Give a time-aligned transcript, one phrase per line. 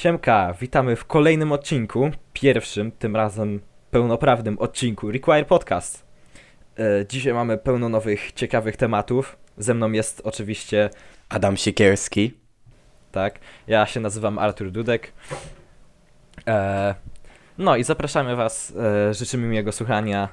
[0.00, 3.60] Siemka, witamy w kolejnym odcinku, pierwszym, tym razem
[3.90, 6.04] pełnoprawnym odcinku Require Podcast.
[6.78, 9.36] E, dzisiaj mamy pełno nowych, ciekawych tematów.
[9.58, 10.90] Ze mną jest oczywiście,
[11.28, 12.34] Adam Siekierski.
[13.12, 15.12] tak, ja się nazywam Artur Dudek.
[16.46, 16.94] E,
[17.58, 18.72] no i zapraszamy Was,
[19.10, 20.28] e, życzymy miłego słuchania.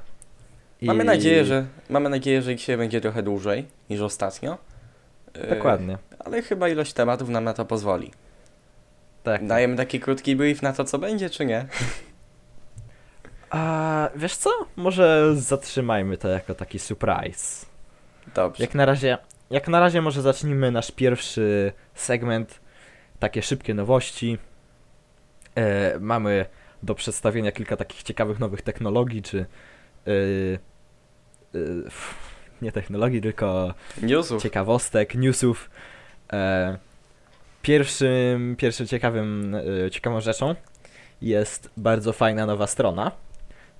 [0.81, 0.85] I...
[0.85, 4.57] Mamy nadzieję, że mamy nadzieję, że dzisiaj będzie trochę dłużej niż ostatnio.
[5.49, 8.11] Dokładnie, Ale chyba ilość tematów nam na to pozwoli.
[9.27, 9.47] Tak.
[9.47, 11.65] Dajemy taki krótki brief na to, co będzie, czy nie?
[13.49, 14.49] A wiesz co?
[14.75, 17.65] Może zatrzymajmy to jako taki surprise.
[18.35, 18.63] Dobrze.
[18.63, 19.17] Jak na razie,
[19.49, 22.59] jak na razie może zacznijmy nasz pierwszy segment,
[23.19, 24.37] takie szybkie nowości.
[25.55, 26.45] E, mamy
[26.83, 29.45] do przedstawienia kilka takich ciekawych nowych technologii, czy
[30.07, 30.11] e,
[31.55, 31.59] e,
[32.61, 34.43] nie technologii, tylko Newsów.
[34.43, 35.69] ciekawostek, newsów.
[36.33, 36.77] E,
[37.67, 40.55] pierwszym, pierwszym ciekawym, e, ciekawą rzeczą
[41.21, 43.11] jest bardzo fajna nowa strona,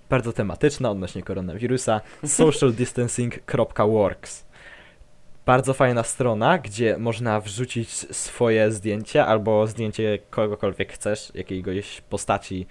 [0.09, 4.45] bardzo tematyczna odnośnie koronawirusa, socialdistancing.works.
[5.45, 12.67] Bardzo fajna strona, gdzie można wrzucić swoje zdjęcie albo zdjęcie kogokolwiek chcesz, jakiegoś postaci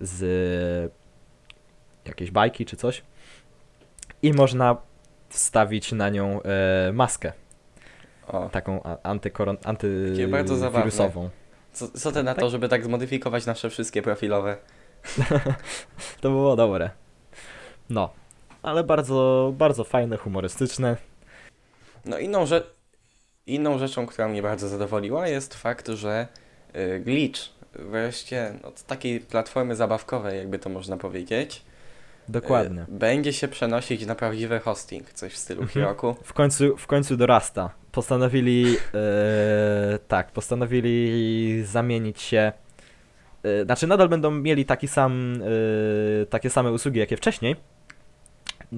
[0.00, 0.92] z
[2.04, 3.02] jakiejś bajki czy coś
[4.22, 4.76] i można
[5.28, 7.32] wstawić na nią e, maskę,
[8.28, 11.30] O, taką antykoron, antywirusową.
[11.72, 14.56] co, co ty na to, żeby tak zmodyfikować nasze wszystkie profilowe?
[16.20, 16.90] To było dobre.
[17.90, 18.10] No,
[18.62, 20.96] ale bardzo, bardzo fajne, humorystyczne.
[22.04, 22.62] No inną, rze-
[23.46, 26.26] inną rzeczą, która mnie bardzo zadowoliła jest fakt, że
[26.76, 27.40] y, Glitch
[27.72, 31.62] wreszcie od takiej platformy zabawkowej, jakby to można powiedzieć,
[32.28, 32.82] Dokładnie.
[32.82, 35.84] y, będzie się przenosić na prawdziwy hosting, coś w stylu Mhm.
[35.84, 36.16] Heroku.
[36.24, 37.70] W końcu, w końcu dorasta.
[37.92, 42.52] Postanowili, e, tak, postanowili zamienić się.
[43.42, 45.34] E, znaczy, nadal będą mieli taki sam,
[46.22, 47.56] e, takie same usługi, jakie wcześniej,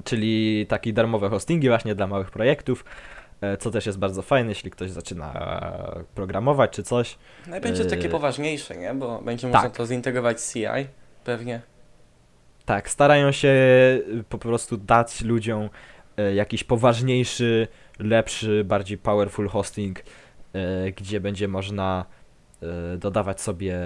[0.05, 2.85] czyli takie darmowe hostingi właśnie dla małych projektów,
[3.59, 5.33] co też jest bardzo fajne, jeśli ktoś zaczyna
[6.15, 7.19] programować czy coś.
[7.47, 8.95] No i będzie takie poważniejsze, nie?
[8.95, 9.55] Bo będzie Tak.
[9.55, 10.67] można to zintegrować z CI,
[11.25, 11.61] pewnie.
[12.65, 13.55] Tak, starają się
[14.29, 15.69] po prostu dać ludziom
[16.35, 20.05] jakiś poważniejszy, lepszy, bardziej powerful hosting, y,
[20.97, 22.05] gdzie będzie można
[22.95, 23.79] y, dodawać sobie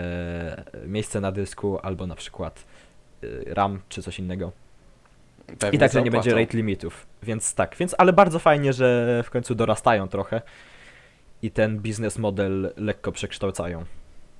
[0.86, 2.64] miejsce na dysku albo na przykład
[3.24, 4.52] y, RAM czy coś innego.
[5.58, 7.06] pewnie I także nie będzie rate limitów.
[7.22, 10.42] Więc tak, więc ale bardzo fajnie, że w końcu dorastają trochę
[11.42, 13.84] i ten biznes model lekko przekształcają.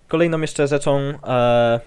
[0.09, 1.81] Kolejną jeszcze rzeczą, e,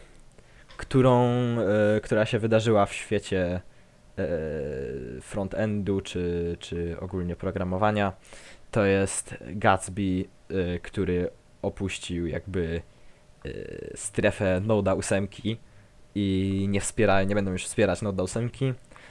[0.78, 3.62] którą, e, która się wydarzyła w świecie e,
[5.22, 8.14] frontendu czy, czy ogólnie programowania,
[8.72, 11.30] to jest Gatsby, e, który
[11.62, 12.82] opuścił jakby
[13.46, 13.50] e,
[13.96, 15.28] strefę Node'a 8
[16.16, 18.50] i nie wspiera, nie będą już wspierać Node'a 8.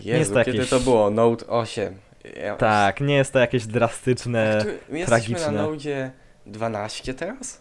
[0.00, 1.10] Jezu, jest to kiedy jakieś- to było?
[1.10, 1.94] Note 8.
[2.36, 2.56] Ja...
[2.56, 4.64] Tak, nie jest to jakieś drastyczne.
[4.88, 5.32] My tragiczne.
[5.34, 6.10] jesteśmy na Node
[6.46, 7.60] 12 teraz?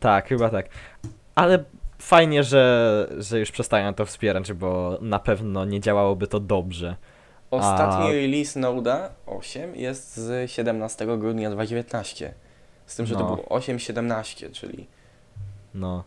[0.00, 0.66] Tak, chyba tak.
[1.34, 1.64] Ale
[2.00, 6.96] fajnie, że, że już przestają to wspierać, bo na pewno nie działałoby to dobrze.
[7.50, 12.34] Ostatni A- release Node'a 8 jest z 17 grudnia 2019.
[12.86, 13.26] Z tym, że to No.
[13.26, 14.86] było 8.17, czyli
[15.74, 16.04] No.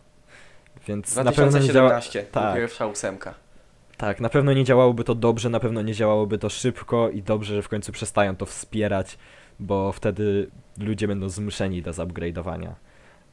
[0.88, 1.88] Więc na pewno nie działa...
[1.88, 2.30] 2017 tak.
[2.44, 2.54] tak.
[2.56, 3.34] pierwsza ósemka.
[3.96, 7.54] Tak, na pewno nie działałoby to dobrze, na pewno nie działałoby to szybko i dobrze,
[7.54, 9.18] że w końcu przestają to wspierać,
[9.60, 12.72] bo wtedy ludzie będą zmuszeni do zupgrade'owania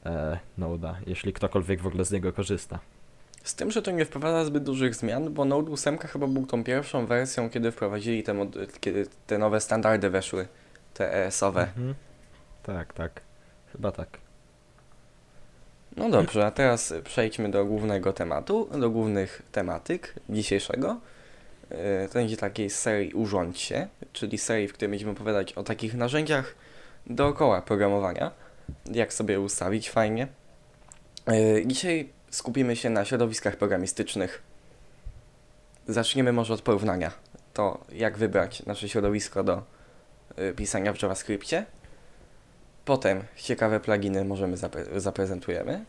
[0.06, 2.79] e, Node'a, jeśli ktokolwiek w ogóle z niego korzysta.
[3.44, 6.63] Z tym, że to nie wprowadza zbyt dużych zmian, bo Node 8 chyba był tą
[6.63, 8.47] pierwszą wersją, kiedy wprowadzili te,
[8.79, 10.47] kiedy te nowe standardy weszły,
[10.94, 11.61] te ES-owe.
[11.61, 11.95] Mhm.
[12.63, 13.22] Tak, tak.
[13.72, 14.17] Chyba tak.
[15.97, 20.97] No dobrze, a teraz przejdźmy do głównego tematu, do głównych tematyk dzisiejszego.
[21.72, 25.94] Yy, To będzie takiej serii Urządź się, czyli serii, w której będziemy opowiadać o takich
[25.94, 26.56] narzędziach
[27.07, 28.31] dookoła programowania,
[28.85, 30.27] jak sobie ustawić fajnie.
[31.27, 34.41] Yy, Dzisiaj skupimy się na środowiskach programistycznych.
[35.87, 37.11] Zaczniemy może od porównania.
[37.53, 39.63] To jak wybrać nasze środowisko do
[40.37, 41.66] yy, pisania w JavaScriptie.
[42.85, 45.85] Potem ciekawe pluginy możemy zapre- zaprezentujemy.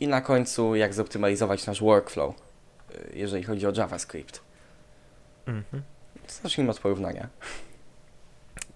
[0.00, 4.40] I na końcu jak zoptymalizować nasz workflow, y, jeżeli chodzi o JavaScript.
[5.46, 5.82] Mhm.
[6.42, 7.28] Zacznijmy od porównania.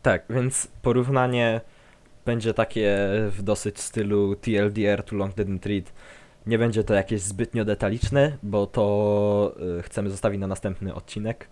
[0.02, 1.60] Tak, więc porównanie
[2.28, 2.98] będzie takie
[3.30, 5.92] w dosyć stylu TLDR to Long Didn't Read.
[6.46, 11.48] Nie będzie to jakieś zbytnio detaliczne, bo to y, chcemy zostawić na następny odcinek.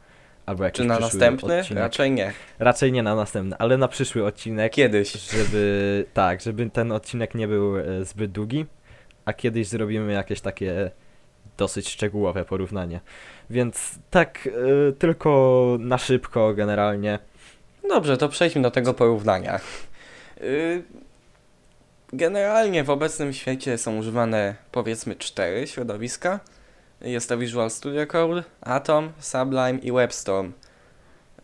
[0.47, 1.61] Albo jakiś Czy na następny?
[1.61, 1.83] Odcinek.
[1.83, 2.33] Raczej nie.
[2.59, 4.73] Raczej nie na następny, ale na przyszły odcinek.
[4.73, 5.13] Kiedyś.
[5.13, 8.67] Żeby, tak, żeby ten odcinek nie był e, zbyt długi.
[9.25, 10.91] a kiedyś zrobimy jakieś takie
[11.57, 13.01] dosyć szczegółowe porównanie.
[13.51, 17.19] Więc tak y, tylko na szybko generalnie.
[17.89, 19.61] Dobrze, to przejdźmy do tego porównania.
[20.41, 20.83] Y,
[22.13, 26.41] Generalnie w obecnym świecie są używane powiedzmy cztery środowiska.
[27.01, 30.53] Jest to Visual Studio Code, Atom, Sublime i WebStorm.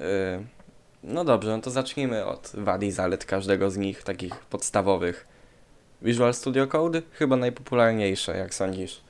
[0.00, 0.44] Y,
[1.02, 5.26] No dobrze, no to zacznijmy od wad i zalet każdego z nich, takich podstawowych.
[6.02, 9.00] Visual Studio Code chyba najpopularniejsze, jak sądzisz.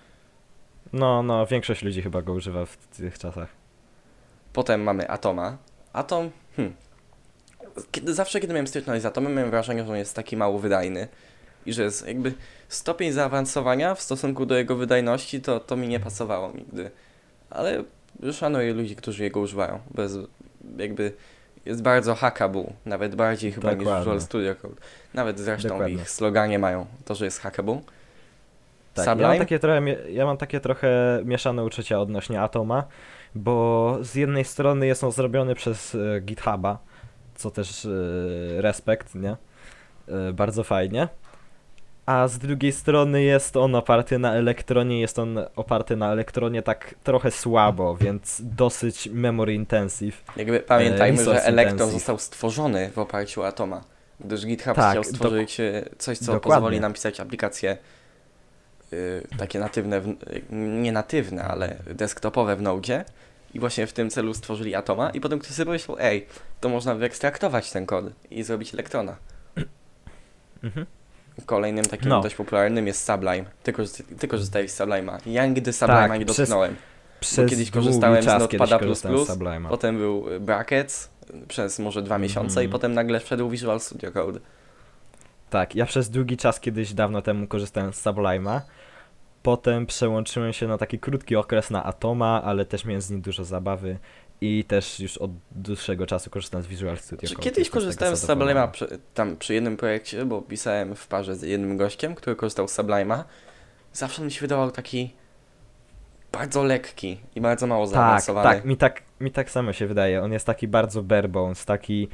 [0.93, 3.49] No, no, większość ludzi chyba go używa w tych czasach.
[4.53, 5.57] Potem mamy Atoma.
[5.93, 6.75] Atom, hmm.
[7.91, 11.09] Kiedy, zawsze kiedy miałem styczność z Atomem, miałem wrażenie, że on jest taki mało wydajny
[11.67, 12.35] i że jest jakby
[12.69, 16.91] stopień zaawansowania w stosunku do jego wydajności, to, to mi nie pasowało nigdy.
[17.51, 17.85] Ale
[18.33, 19.79] szanuję ludzi, którzy jego używają.
[19.91, 20.19] Bez,
[20.79, 21.13] jakby
[21.65, 24.01] jest bardzo hackable, nawet bardziej chyba niż Dokładnie.
[24.01, 24.75] Visual Studio Code.
[25.15, 25.95] Nawet zresztą Dokładnie.
[25.95, 27.81] ich sloganie mają to, że jest hackable.
[28.95, 32.85] Tak, ja mam, takie trochę, ja mam takie trochę mieszane uczucia odnośnie Atoma,
[33.35, 36.79] bo z jednej strony jest on zrobiony przez e, GitHuba,
[37.35, 37.89] co też e,
[38.63, 39.37] respekt, nie?
[40.09, 41.09] E, bardzo fajnie.
[42.07, 46.95] A z drugiej strony jest on oparty na elektronie, jest on oparty na elektronie tak
[47.05, 50.25] trochę słabo, więc dosyć memory intensive.
[50.37, 52.01] Jakby pamiętajmy, że resource Electron intensive.
[52.01, 53.85] został stworzony w oparciu o Atoma,
[54.21, 56.57] gdyż GitHub Tak, chciał stworzyć e, coś, co dokładnie.
[56.57, 57.77] pozwoli nam pisać aplikacje
[59.39, 60.15] takie natywne, w,
[60.51, 63.05] nie natywne, ale desktopowe w Node
[63.55, 66.27] i właśnie w tym celu stworzyli Atoma i potem ktoś sobie pomyślał, ej,
[66.61, 69.17] to można wyekstraktować ten kod i zrobić Electrona.
[70.63, 70.87] Mhm.
[71.47, 72.21] Kolejnym takim No.
[72.21, 73.45] dość popularnym jest Sublime.
[73.63, 75.19] Ty, korzyst- ty korzystałeś z Sublime'a.
[75.27, 76.77] Ja nigdy Sublime'a Tak, nie dotknąłem.
[77.21, 79.69] Przez kiedyś korzystałem z czas Notepada++, kiedyś korzystałem z Sublime'a.
[79.69, 81.11] Potem był Brackets
[81.49, 82.73] przez może dwa miesiące i Mhm.
[82.73, 84.41] potem nagle wszedł Visual Studio Code.
[85.51, 88.61] Tak, ja przez długi czas kiedyś dawno temu korzystałem z Sublime'a.
[89.43, 93.45] Potem przełączyłem się na taki krótki okres na Atoma, ale też miałem z nim dużo
[93.45, 93.99] zabawy
[94.41, 97.45] i też już od dłuższego czasu korzystam z Visual Studio Czy Code.
[97.51, 98.27] kiedyś korzystałem z.
[98.27, 102.69] Sublime'a przy, tam przy jednym projekcie, bo pisałem w parze z jednym gościem, który korzystał
[102.69, 103.25] z Sublime'a.
[103.93, 105.15] Zawsze mi się wydawał taki
[106.33, 108.49] bardzo lekki i bardzo mało Tak, zaawansowany.
[108.49, 110.23] tak mi, tak, mi tak samo się wydaje.
[110.23, 112.09] On jest taki bardzo bare bones, taki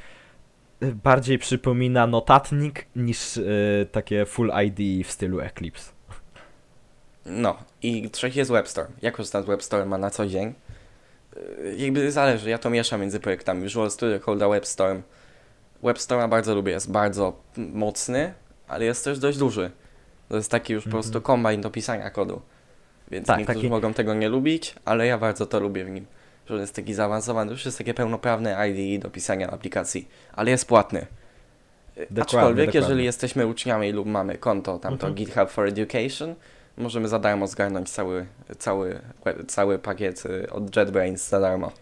[0.82, 5.92] y, bardziej przypomina notatnik niż y, takie full ID w stylu Eclipse.
[7.28, 8.92] No i trzeci jest WebStorm.
[9.02, 10.54] Ja korzystam z WebStorma na co dzień.
[11.62, 15.02] Yy, Jakby zależy, ja to mieszam między projektami Visual Studio Code WebStorm.
[15.82, 18.34] WebStorma bardzo lubię, jest bardzo mocny,
[18.68, 19.70] ale jest też dość duży.
[20.28, 21.02] To jest taki już po Mhm.
[21.02, 22.40] prostu kombajn do pisania kodu.
[23.10, 26.06] Więc Tak, niektórzy taki- mogą tego nie lubić, ale ja bardzo to lubię w nim.
[26.46, 31.06] Że jest taki zaawansowany, już jest takie pełnoprawne IDE do pisania aplikacji, ale jest płatny.
[31.96, 32.80] Dokładnie, Aczkolwiek, dokładnie.
[32.80, 35.14] jeżeli jesteśmy uczniami lub mamy konto, tam to Mhm.
[35.14, 36.34] GitHub for Education,
[36.78, 38.26] możemy za darmo zgarnąć cały,
[38.58, 39.00] cały,
[39.48, 41.72] cały pakiet y, od JetBrains za darmo.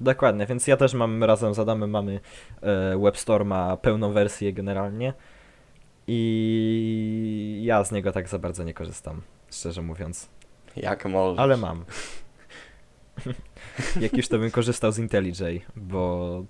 [0.00, 2.20] Dokładnie, więc ja też mam razem z Adamem mamy
[2.62, 5.12] e, WebStorma pełną wersję generalnie
[6.06, 10.28] i ja z niego tak za bardzo nie korzystam, szczerze mówiąc,
[10.76, 11.38] Jak możesz.
[11.40, 11.84] ale mam.
[14.00, 16.44] Jak już to bym korzystał z IntelliJ, bo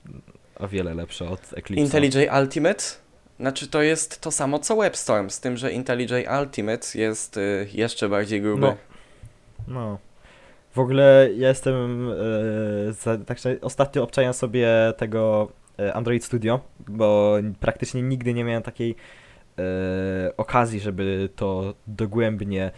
[0.57, 1.85] o wiele lepsze od Eclipse.
[1.85, 2.85] IntelliJ Ultimate,
[3.43, 8.09] znaczy to jest to samo co WebStorm, z tym, że IntelliJ Ultimate jest y, jeszcze
[8.09, 8.61] bardziej gruby.
[8.61, 8.77] No.
[9.69, 9.99] No.
[10.75, 12.11] W ogóle ja jestem.
[12.89, 18.63] E, za, tak, ostatnio obczajam sobie tego e, Android Studio, bo praktycznie nigdy nie miałem
[18.63, 18.97] takiej
[19.59, 19.63] e,
[20.37, 22.71] okazji, żeby to dogłębnie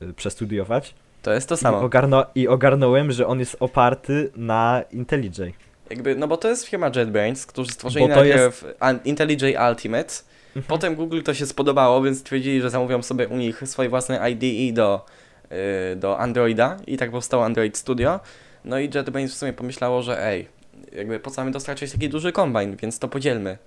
[0.00, 0.94] e, przestudiować.
[1.22, 1.80] To jest to I, samo.
[1.80, 5.54] ogarno, I ogarnąłem, że on jest oparty na IntelliJ.
[5.90, 10.14] Jakby, no bo to jest firma JetBrains, którzy stworzyli najpierw An- IntelliJ Ultimate,
[10.56, 10.64] Mhm.
[10.68, 14.72] Potem Google to się spodobało, więc stwierdzili, że zamówią sobie u nich swoje własne IDE
[14.74, 15.04] do,
[15.50, 15.56] yy,
[15.96, 18.20] do Androida i tak powstało Android Studio.
[18.64, 20.48] No i JetBrains w sumie pomyślało, że ej,
[20.92, 23.58] jakby po co mamy dostarczać taki duży kombajn, więc to podzielmy.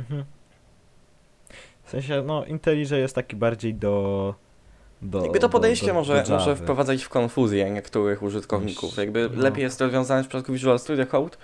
[0.00, 0.24] Mhm.
[1.84, 4.34] W sensie, no, IntelliJ jest taki bardziej do.
[5.02, 8.96] Do Jakby to podejście do, do, może, do może wprowadzać w konfuzję niektórych użytkowników.
[8.96, 9.42] Jakby no.
[9.42, 11.36] lepiej jest to rozwiązane w przypadku Visual Studio Code,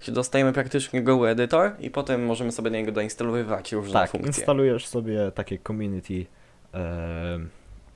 [0.00, 4.28] gdzie dostajemy praktycznie goły edytor i potem możemy sobie do niego doinstalowywać różne Tak, funkcje.
[4.28, 6.26] instalujesz sobie takie community
[6.74, 7.38] e,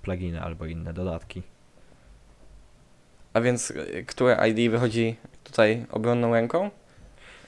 [0.02, 1.42] pluginy albo inne dodatki.
[3.32, 6.70] A więc y, które ID wychodzi tutaj obronną ręką?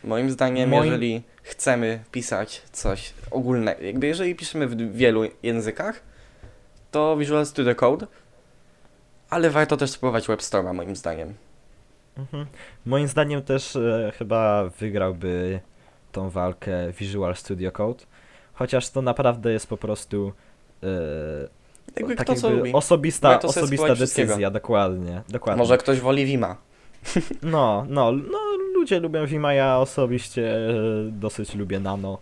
[0.05, 6.03] Moim zdaniem, Moim- jeżeli chcemy pisać coś ogólnego, jakby jeżeli piszemy w wielu językach,
[6.91, 8.07] to Visual Studio Code,
[9.31, 11.35] ale warto też spróbować WebStorma moim zdaniem.
[12.17, 12.47] Mhm.
[12.87, 15.61] Moim zdaniem też e, chyba wygrałby
[16.13, 18.05] tą walkę Visual Studio Code,
[18.55, 20.33] chociaż to naprawdę jest po prostu
[20.83, 20.89] e,
[21.97, 25.59] Jakby tak kto jakby osobista, osobista decyzja, dokładnie, dokładnie.
[25.59, 26.57] Może ktoś woli Vima.
[27.43, 28.39] No, no, no,
[28.75, 30.73] ludzie lubią Vima, ja osobiście e,
[31.11, 32.19] dosyć lubię Nano.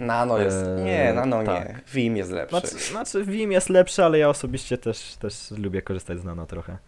[0.00, 0.56] Nano jest.
[0.56, 1.46] Eee, nie, Nano nie.
[1.46, 1.84] tak.
[1.94, 2.60] Vim jest lepszy.
[2.60, 6.78] Znaczy, znaczy Vim jest lepszy, ale ja osobiście też, też lubię korzystać z Nano trochę.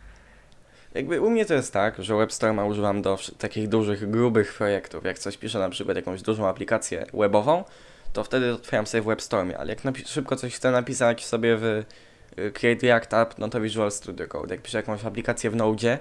[0.94, 5.04] Jakby u mnie to jest tak, że WebStorma używam do takich dużych, grubych projektów.
[5.04, 7.64] Jak coś piszę, na przykład jakąś dużą aplikację webową,
[8.12, 9.58] to wtedy otwieram sobie w WebStormie.
[9.58, 13.90] Ale jak szybko coś chcę napisać sobie w y, Create React App, no to Visual
[13.90, 14.54] Studio Code.
[14.54, 15.98] Jak piszę jakąś aplikację w Node,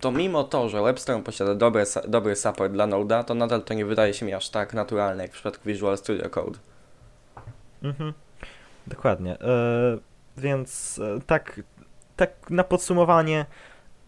[0.00, 3.84] to mimo to, że WebStorm posiada dobry, dobry support dla Node'a, to nadal to nie
[3.84, 6.58] wydaje się mi aż tak naturalne jak w przypadku Visual Studio Code.
[7.82, 8.12] Mhm.
[8.86, 9.40] Dokładnie.
[9.40, 9.98] E,
[10.36, 11.60] więc e, tak,
[12.16, 13.46] tak na podsumowanie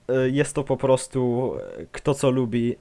[0.09, 1.53] e, jest to po prostu
[1.93, 2.77] kto co lubi.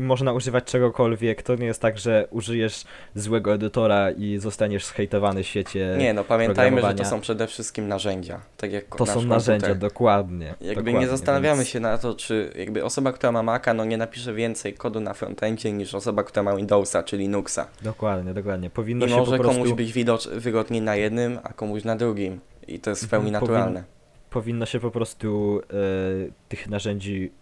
[0.00, 1.42] Można używać czegokolwiek.
[1.42, 5.94] To nie jest tak, że użyjesz złego edytora i zostaniesz zhejtowany w świecie.
[5.98, 8.40] Nie, no pamiętajmy, że to są przede wszystkim narzędzia.
[8.56, 9.28] Tak jak to są komputer.
[9.28, 10.46] narzędzia, dokładnie.
[10.46, 13.84] Jakby dokładnie, nie zastanawiamy więc- się na to, czy jakby osoba, która ma Maca, no
[13.84, 17.66] nie napisze więcej kodu na frontendzie niż osoba, która ma Windowsa czy Linuxa.
[17.82, 18.70] Dokładnie, dokładnie.
[18.70, 21.96] Powinno I się może po prostu, komuś być widocz, wygodniej na jednym, a komuś na
[21.96, 22.40] drugim.
[22.68, 23.84] I to jest w pełni Mhm, naturalne.
[24.30, 25.74] powinno się po prostu e,
[26.48, 27.32] tych narzędzi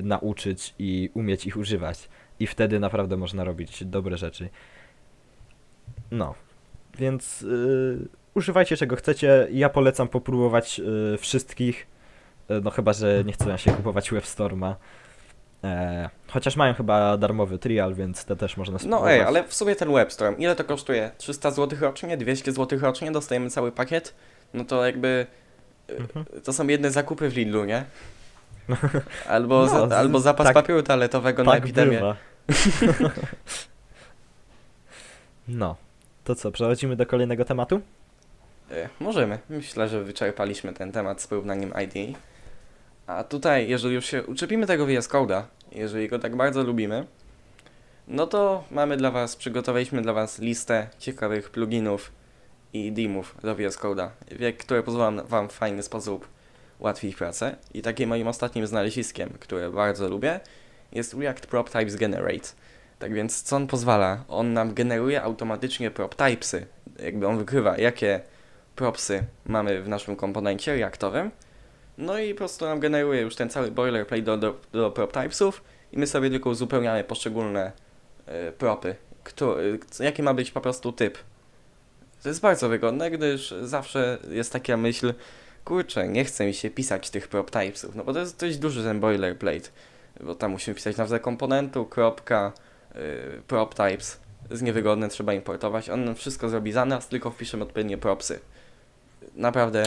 [0.00, 2.08] e, nauczyć i umieć ich używać.
[2.40, 4.48] I wtedy naprawdę można robić dobre rzeczy.
[6.10, 6.34] No,
[6.98, 9.48] więc e, używajcie czego chcecie.
[9.52, 10.80] Ja polecam popróbować
[11.14, 11.86] e, wszystkich.
[12.48, 14.76] E, no chyba, że nie chcą się kupować WebStorma.
[15.64, 19.12] E, chociaż mają chyba darmowy trial, więc to też można No spróbować.
[19.12, 21.10] ej, ale w sumie ten WebStorm, ile to kosztuje?
[21.18, 22.16] 300 zł rocznie?
[22.16, 23.12] 200 zł rocznie?
[23.12, 24.14] Dostajemy cały pakiet?
[24.54, 25.26] No to jakby
[25.90, 26.24] y, Mhm.
[26.44, 27.84] to są jedne zakupy w Lidlu, nie?
[29.28, 31.96] Albo, No, za, albo zapas tak- papieru toaletowego na tak epidemię.
[31.98, 32.16] bywa.
[35.48, 35.76] no,
[36.24, 37.80] to co, przechodzimy do kolejnego tematu?
[38.70, 39.38] E, Możemy.
[39.50, 42.18] Myślę, że wyczerpaliśmy ten temat z porównaniem IDE.
[43.06, 45.42] A tutaj, jeżeli już się uczepimy tego VS Code'a,
[45.72, 47.06] jeżeli go tak bardzo lubimy,
[48.08, 52.12] no to mamy dla Was, przygotowaliśmy dla Was listę ciekawych pluginów
[52.72, 54.08] i dimów do VS Code'a,
[54.58, 56.28] które pozwolą Wam w fajny sposób
[56.78, 57.56] ułatwić pracę.
[57.74, 60.40] I takim moim ostatnim znaleziskiem, które bardzo lubię,
[60.92, 62.48] jest React Prop Types Generate.
[62.98, 64.24] Tak więc co on pozwala?
[64.28, 66.66] On nam generuje automatycznie prop typesy.
[67.02, 68.20] Jakby on wykrywa, jakie
[68.76, 71.30] propsy mamy w naszym komponencie reaktowym.
[71.98, 75.64] No i po prostu nam generuje już ten cały boilerplate do, do, do prop typesów
[75.92, 77.72] i my sobie tylko uzupełniamy poszczególne
[78.28, 78.96] y, propy.
[79.24, 81.18] Kto, y, jaki ma być po prostu typ.
[82.22, 85.14] To jest bardzo wygodne, gdyż zawsze jest taka myśl,
[85.66, 88.82] kurczę, nie chce mi się pisać tych prop typesów, no bo to jest dość duży
[88.82, 89.68] ten boilerplate,
[90.20, 92.52] bo tam musimy pisać nazwę komponentu, kropka,
[92.96, 94.20] y, prop types,
[94.50, 95.90] jest niewygodne, trzeba importować.
[95.90, 98.40] On wszystko zrobi za nas, tylko wpiszemy odpowiednie propsy.
[99.34, 99.82] Naprawdę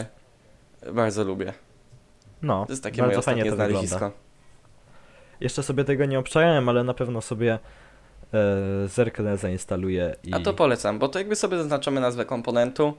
[0.92, 1.52] bardzo lubię.
[2.42, 4.10] No, To jest takie moje bardzo fajnie ostatnie to wygląda.
[5.40, 7.58] Jeszcze sobie tego nie obczajałem, ale na pewno sobie
[8.34, 10.34] e, zerknę, zainstaluję i...
[10.34, 12.94] A to polecam, bo to jakby sobie zaznaczamy nazwę komponentu,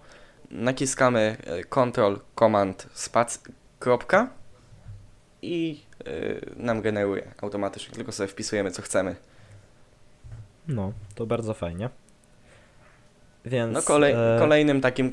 [0.52, 3.40] naciskamy e, Ctrl, Command, spac,
[3.80, 4.30] kropka
[5.42, 9.16] i y, nam generuje automatycznie, tylko sobie wpisujemy co chcemy.
[10.68, 11.90] No, to bardzo fajnie.
[13.46, 13.74] Więc...
[13.74, 15.12] No kolej, e, kolejnym takim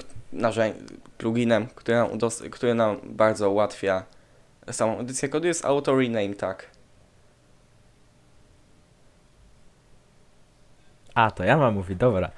[1.19, 2.09] pluginem, który nam,
[2.51, 4.03] który nam bardzo ułatwia
[4.71, 6.71] samą edycję kodu jest Auto Rename Tag.
[11.15, 12.31] A, to ja mam mówić, dobra.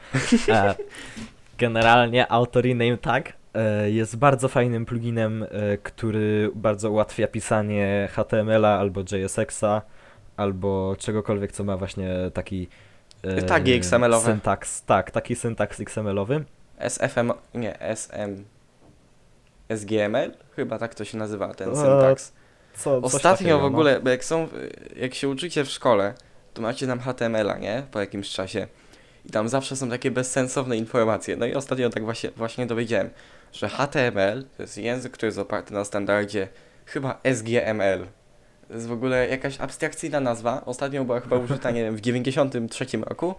[0.48, 0.74] E,
[1.60, 8.78] generalnie Auto Rename Tag e, jest bardzo fajnym pluginem, e, który bardzo ułatwia pisanie HTML-a
[8.78, 9.82] albo JSX-a,
[10.36, 12.68] albo czegokolwiek, co ma właśnie taki...
[13.22, 14.24] e, Tagi XML-owe.
[14.24, 16.44] Syntaks, tak, taki syntaks XML-owy.
[16.78, 18.44] SFM, nie, SM,
[19.68, 20.32] SGML?
[20.56, 22.32] Chyba tak to się nazywa, ten syntaks.
[22.74, 23.66] Co, Ostatnio w no.
[23.66, 24.48] ogóle, bo jak są,
[24.96, 26.14] jak się uczycie w szkole,
[26.54, 27.82] to macie tam HTML-a, nie?
[27.90, 28.66] Po jakimś czasie.
[29.24, 31.36] I tam zawsze są takie bezsensowne informacje.
[31.36, 33.10] No i ostatnio tak właśnie, właśnie dowiedziałem,
[33.52, 36.48] że HTML to jest język, który jest oparty na standardzie
[36.86, 38.06] chyba SGML.
[38.68, 40.64] To jest w ogóle jakaś abstrakcyjna nazwa.
[40.64, 43.34] Ostatnio była chyba użyta, nie wiem, w 93 roku,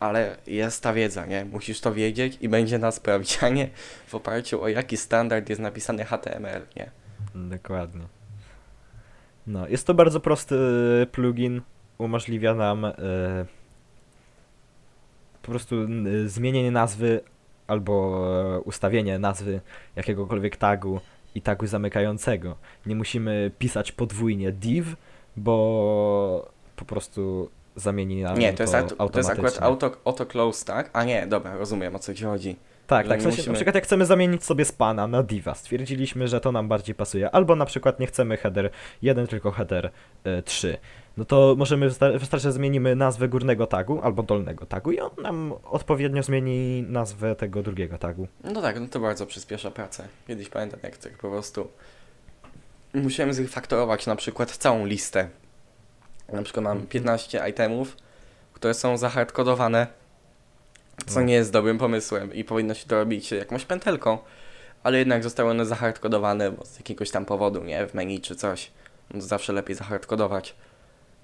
[0.00, 1.44] ale jest ta wiedza, nie?
[1.44, 3.68] Musisz to wiedzieć i będzie na sprawdzianie
[4.06, 6.90] w oparciu o jaki standard jest napisany HTML, nie?
[7.34, 8.04] Dokładnie.
[9.46, 10.56] No, jest to bardzo prosty
[11.02, 11.62] e, plugin.
[11.98, 12.92] Umożliwia nam e,
[15.42, 15.76] po prostu
[16.26, 17.20] zmienienie nazwy
[17.66, 18.24] albo
[18.56, 19.60] e, ustawienie nazwy
[19.96, 21.00] jakiegokolwiek tagu
[21.34, 22.56] i tagu zamykającego.
[22.86, 24.96] Nie musimy pisać podwójnie div,
[25.36, 30.64] bo po prostu zamieni nam Nie, to jest, to to jest akurat auto, auto close,
[30.66, 30.90] tak?
[30.92, 32.56] A nie, dobra, rozumiem o co ci chodzi.
[32.90, 33.20] Tak, tak.
[33.20, 36.52] W sensie, musimy- Na przykład jak chcemy zamienić sobie spana na diva, stwierdziliśmy, że to
[36.52, 37.30] nam bardziej pasuje.
[37.30, 38.70] Albo na przykład nie chcemy header
[39.02, 39.90] 1, tylko header
[40.26, 40.78] y, 3.
[41.16, 45.10] No to możemy, wysta- wystarczy, że zmienimy nazwę górnego tagu albo dolnego tagu i on
[45.22, 48.28] nam odpowiednio zmieni nazwę tego drugiego tagu.
[48.44, 50.08] No tak, no to bardzo przyspiesza pracę.
[50.26, 51.68] Kiedyś pamiętam, jak tak po prostu
[52.94, 55.28] musiałem zrefaktorować na przykład całą listę.
[56.32, 57.96] Na przykład mam 15 itemów,
[58.52, 59.86] które są zahardkodowane,
[61.06, 64.18] co nie jest dobrym pomysłem i powinno się to robić jakąś pętelką,
[64.82, 68.70] ale jednak zostały one zahardkodowane bo z jakiegoś tam powodu, nie, w menu czy coś.
[69.14, 70.54] No zawsze lepiej zahardkodować.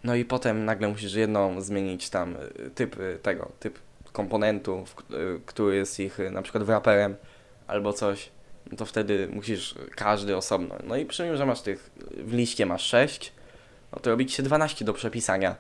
[0.05, 3.79] No i potem nagle musisz jedną zmienić tam y, typ y, tego, typ
[4.13, 7.17] komponentu, y, który jest ich na przykład wraperem
[7.67, 8.31] albo coś,
[8.71, 10.75] no to wtedy musisz każdy osobno.
[10.85, 13.33] No i przy tym, że masz tych, w liście masz 6,
[13.93, 15.57] no to robić się 12 do przepisania.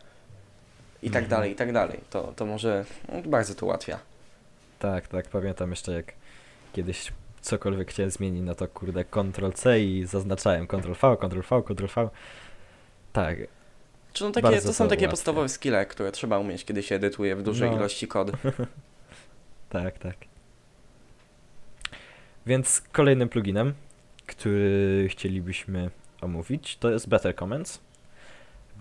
[1.02, 1.30] I tak Mhm.
[1.30, 2.00] dalej, i tak dalej.
[2.10, 3.98] To, to może no, bardzo to ułatwia.
[4.78, 5.28] Tak, tak.
[5.28, 6.12] Pamiętam jeszcze jak
[6.72, 12.08] kiedyś cokolwiek chciałem zmienić, no to kurde Ctrl-C i zaznaczałem Ctrl-V, Ctrl-V, Ctrl-V.
[13.12, 13.36] Tak,
[14.12, 15.08] Czy no takie, to są to takie ułatwia.
[15.08, 17.76] podstawowe skille, które trzeba umieć, kiedy się edytuje w dużej No.
[17.76, 18.30] ilości kod.
[19.70, 20.16] Tak, tak.
[22.46, 23.74] Więc kolejnym pluginem,
[24.26, 27.80] który chcielibyśmy omówić, to jest Better Comments.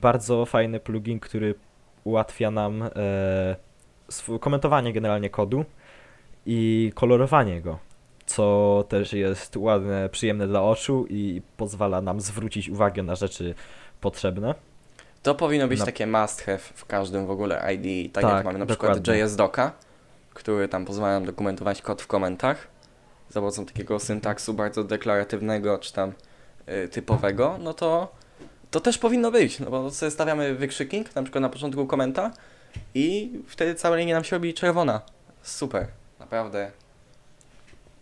[0.01, 1.55] Bardzo fajny plugin, który
[2.05, 5.65] ułatwia nam e, komentowanie generalnie kodu
[6.45, 7.79] i kolorowanie go,
[8.25, 13.55] co też jest ładne, przyjemne dla oczu i pozwala nam zwrócić uwagę na rzeczy
[14.01, 14.55] potrzebne.
[15.23, 18.45] To powinno być Na- takie must have w każdym w ogóle ID, tak, Tak, jak
[18.45, 19.23] mamy na przykład dokładnie.
[19.23, 19.71] JS Doca,
[20.33, 22.67] który tam pozwala nam dokumentować kod w komentach
[23.29, 26.13] za pomocą takiego syntaksu bardzo deklaratywnego czy tam
[26.69, 28.11] y, typowego, no to
[28.75, 32.31] to też powinno być, no bo sobie stawiamy wykrzyknik na przykład na początku komenta
[32.93, 35.01] i wtedy cała linia nam się robi czerwona.
[35.41, 35.87] Super,
[36.19, 36.71] naprawdę.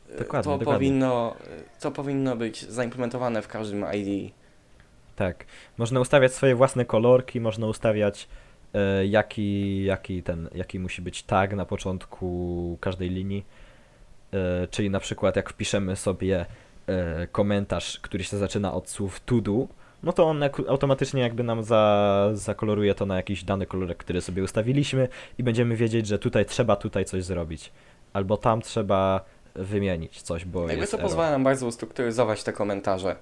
[0.09, 0.65] Y, Dokładnie, to dokładnie.
[0.65, 1.35] powinno,
[1.77, 4.33] y, to powinno być zaimplementowane w każdym ID.
[5.15, 5.45] Tak.
[5.77, 8.27] Można ustawiać swoje własne kolorki, można ustawiać
[8.73, 13.45] e, jaki, jaki ten, jaki musi być tag na początku każdej linii.
[14.33, 16.45] E, czyli na przykład jak wpiszemy sobie
[16.87, 19.67] e, komentarz, który się zaczyna od słów to do,
[20.03, 24.43] no to on automatycznie jakby nam za, zakoloruje to na jakiś dany kolorek, który sobie
[24.43, 27.71] ustawiliśmy i będziemy wiedzieć, że tutaj trzeba tutaj coś zrobić.
[28.13, 29.21] Albo tam trzeba
[29.55, 31.01] wymienić coś, bo Jakby to error.
[31.01, 33.15] pozwala nam bardzo ustrukturyzować te komentarze.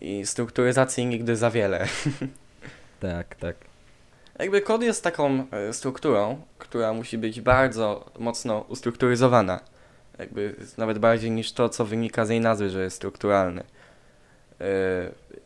[0.00, 1.86] I strukturyzacji nigdy za wiele.
[3.00, 3.56] Tak, tak.
[4.38, 9.60] Jakby kod jest taką e, strukturą, która musi być bardzo mocno ustrukturyzowana.
[10.18, 13.62] Jakby nawet bardziej niż to, co wynika z jej nazwy, że jest strukturalny.
[14.60, 14.64] E,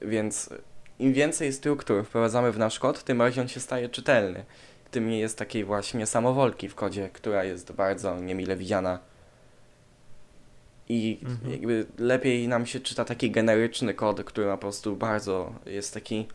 [0.05, 0.51] Więc
[0.99, 4.45] im więcej struktur wprowadzamy w nasz kod, tym bardziej on się staje czytelny.
[4.91, 8.99] Tym mniej jest takiej właśnie samowolki w kodzie, która jest bardzo niemile widziana.
[10.89, 11.53] I Mhm.
[11.53, 16.27] jakby lepiej nam się czyta taki generyczny kod, który ma po prostu bardzo jest taki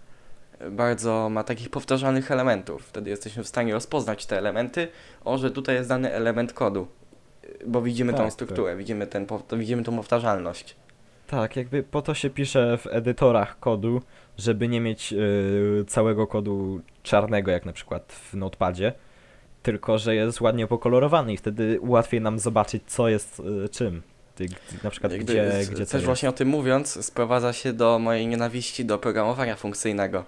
[0.71, 2.83] bardzo ma takich powtarzalnych elementów.
[2.85, 4.87] Wtedy jesteśmy w stanie rozpoznać te elementy,
[5.25, 6.87] o, że tutaj jest dany element kodu,
[7.65, 9.27] bo widzimy tą Tak, strukturę, widzimy, ten,
[9.57, 10.75] widzimy tą powtarzalność.
[11.27, 14.01] Tak, jakby po to się pisze w edytorach kodu,
[14.37, 18.93] żeby nie mieć y, całego kodu czarnego, jak na przykład w Notepadzie,
[19.63, 24.01] tylko że jest ładnie pokolorowany i wtedy łatwiej nam zobaczyć, co jest y, czym.
[24.83, 28.27] Na przykład Jakby gdzie, z- gdzie też właśnie o tym mówiąc, sprowadza się do mojej
[28.27, 30.23] nienawiści do programowania funkcyjnego.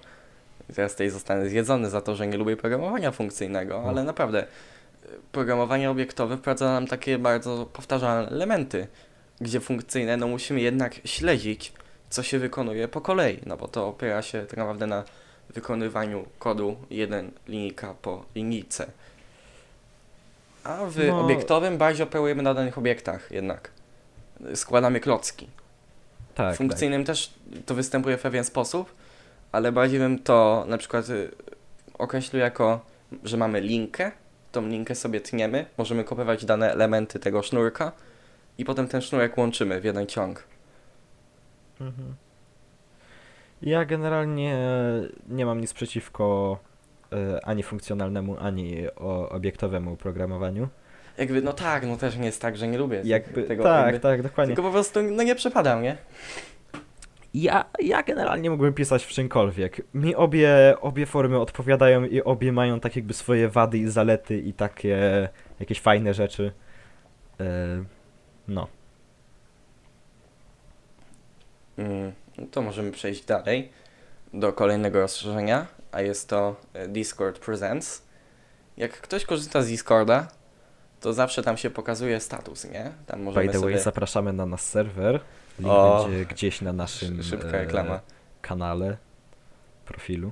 [0.75, 3.89] Teraz tutaj zostanę zjedzony za to, że nie lubię programowania funkcyjnego, O.
[3.89, 4.47] ale naprawdę y,
[5.31, 8.87] programowanie obiektowe wprowadza nam takie bardzo powtarzalne elementy,
[9.41, 11.73] gdzie funkcyjne no musimy jednak śledzić,
[12.09, 15.03] co się wykonuje po kolei, no bo to opiera się tak naprawdę na
[15.49, 18.85] wykonywaniu kodu jeden linijka po linijce.
[20.63, 21.21] A w No.
[21.21, 23.71] obiektowym bardziej operujemy na danych obiektach jednak.
[24.55, 25.47] Składamy klocki.
[26.35, 27.33] tak, W funkcyjnym też
[27.65, 28.93] to występuje w pewien sposób,
[29.51, 31.31] ale bardziej bym to na przykład y,
[31.97, 32.79] określił jako,
[33.23, 34.11] że mamy linkę,
[34.51, 37.91] tą linkę sobie tniemy, możemy kopiować dane elementy tego sznurka
[38.59, 40.43] i potem ten sznurek łączymy w jeden ciąg.
[41.81, 42.15] Mhm.
[43.61, 44.57] Ja generalnie
[45.29, 46.57] nie mam nic przeciwko
[47.13, 48.87] y, ani funkcjonalnemu, ani
[49.29, 50.67] obiektowemu programowaniu.
[51.17, 53.63] Jakby, no tak, no też nie jest tak, że nie lubię Jakby, tego.
[53.63, 54.55] tak, jakby, tak, dokładnie.
[54.55, 55.97] Tylko po prostu no nie przepadam, nie?
[57.33, 59.81] Ja, ja generalnie mógłbym pisać w czymkolwiek.
[59.93, 64.53] Mi obie, obie formy odpowiadają i obie mają tak jakby swoje wady i zalety i
[64.53, 66.51] takie jakieś fajne rzeczy.
[67.39, 67.45] E,
[68.49, 68.67] no.
[71.77, 73.71] Mm, no to możemy przejść dalej
[74.33, 78.01] do kolejnego rozszerzenia, a jest to e, Discord Presents.
[78.77, 80.27] Jak ktoś korzysta z Discorda,
[81.01, 82.91] to zawsze tam się pokazuje status, nie?
[83.05, 83.79] Tam By możemy the way, sobie...
[83.79, 85.19] zapraszamy na nasz serwer.
[85.59, 87.99] Link O, będzie gdzieś na naszym Szybka e, reklama.
[88.41, 88.97] kanale,
[89.85, 90.31] profilu.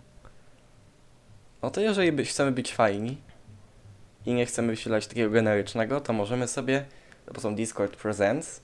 [1.62, 3.18] No to jeżeli by, chcemy być fajni
[4.26, 6.86] i nie chcemy wyświetlać takiego generycznego, to możemy sobie,
[7.38, 8.62] są Discord Presents,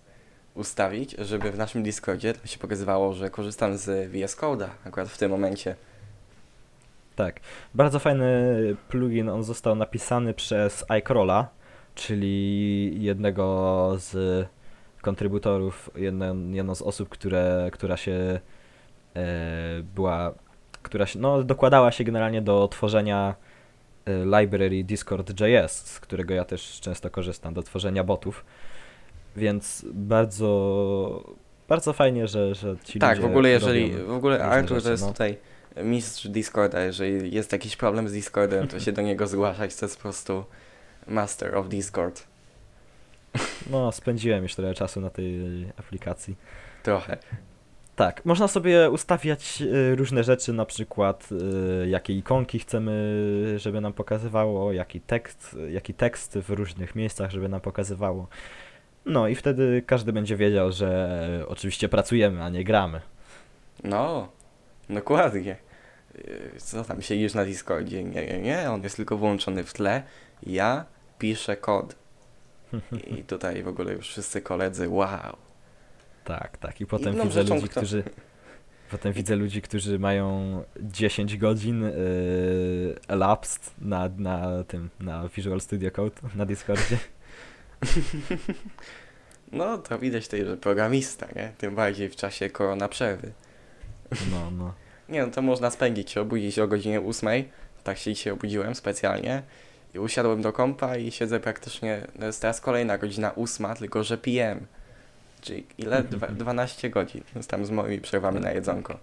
[0.56, 5.32] ustawić, żeby w naszym Discordzie się pokazywało, że korzystam z VS Code'a akurat w tym
[5.32, 5.76] momencie.
[7.16, 7.40] Tak.
[7.74, 8.26] Bardzo fajny
[8.90, 11.50] plugin, on został napisany przez iCrolla,
[11.96, 14.48] czyli jednego z
[15.02, 18.40] kontrybutorów, jedno, jedną z osób, które, która się
[19.16, 19.22] e,
[19.96, 20.34] była,
[20.82, 23.36] która się, no, dokładała się generalnie do tworzenia
[24.08, 28.46] library Discord.js, z którego ja też często korzystam, do tworzenia botów.
[29.36, 31.34] Więc bardzo,
[31.68, 34.92] bardzo fajnie, że, że ci tak, ludzie w ogóle jeżeli, w ogóle Artur rzeczy, to
[34.92, 35.10] jest no.
[35.10, 35.38] tutaj
[35.84, 39.98] mistrz Discorda, jeżeli jest jakiś problem z Discordem, to się do niego zgłaszać, to jest
[39.98, 40.46] po prostu
[41.08, 42.24] master of Discord.
[43.72, 45.44] No, spędziłem już trochę czasu na tej
[45.78, 46.36] aplikacji.
[46.84, 47.18] Trochę.
[47.96, 51.30] Tak, można sobie ustawiać y, różne rzeczy, na przykład
[51.84, 57.50] y, jakie ikonki chcemy, żeby nam pokazywało, jaki tekst, jaki tekst w różnych miejscach, żeby
[57.50, 58.28] nam pokazywało.
[59.06, 63.02] No i wtedy każdy będzie wiedział, że oczywiście pracujemy, a nie gramy.
[63.84, 64.30] No,
[64.90, 65.56] dokładnie.
[66.16, 68.04] Yy, Co tam siedzisz na Discordzie?
[68.04, 70.04] Nie, nie, nie, on jest tylko włączony w tle.
[70.44, 70.86] Ja
[71.20, 71.96] piszę kod.
[73.18, 75.38] I tutaj w ogóle już wszyscy koledzy, wow.
[76.24, 76.82] Tak, tak.
[76.82, 78.04] I potem Inną widzę ludzi, kto- którzy.
[78.92, 81.94] Potem widzę ludzi, którzy mają 10 godzin y,
[83.08, 86.98] elapsed na, na tym, na Visual Studio Code na Discordzie.
[89.52, 91.52] No to widać tutaj, że programista, nie?
[91.58, 93.32] Tym bardziej w czasie korona przerwy.
[94.32, 94.74] No, no.
[95.10, 97.30] Nie no, to można spędzić się, obudzić o godzinie 8.
[97.84, 99.44] Tak się dzisiaj obudziłem specjalnie.
[99.94, 104.18] I usiadłem do kompa i siedzę praktycznie, to jest teraz kolejna godzina 8, tylko że
[104.18, 104.66] PM.
[105.44, 106.04] Czyli ile?
[106.14, 107.24] Dwa, 12 godzin.
[107.36, 109.00] Jest tam z moimi przerwami na jedzonko.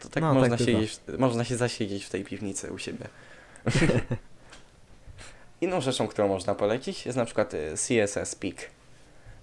[0.00, 3.06] To tak No, można, tak siedzieć, można się zasiedzieć w tej piwnicy u siebie.
[5.60, 8.54] Inną rzeczą, którą można polecić jest na przykład y, CSS Peak.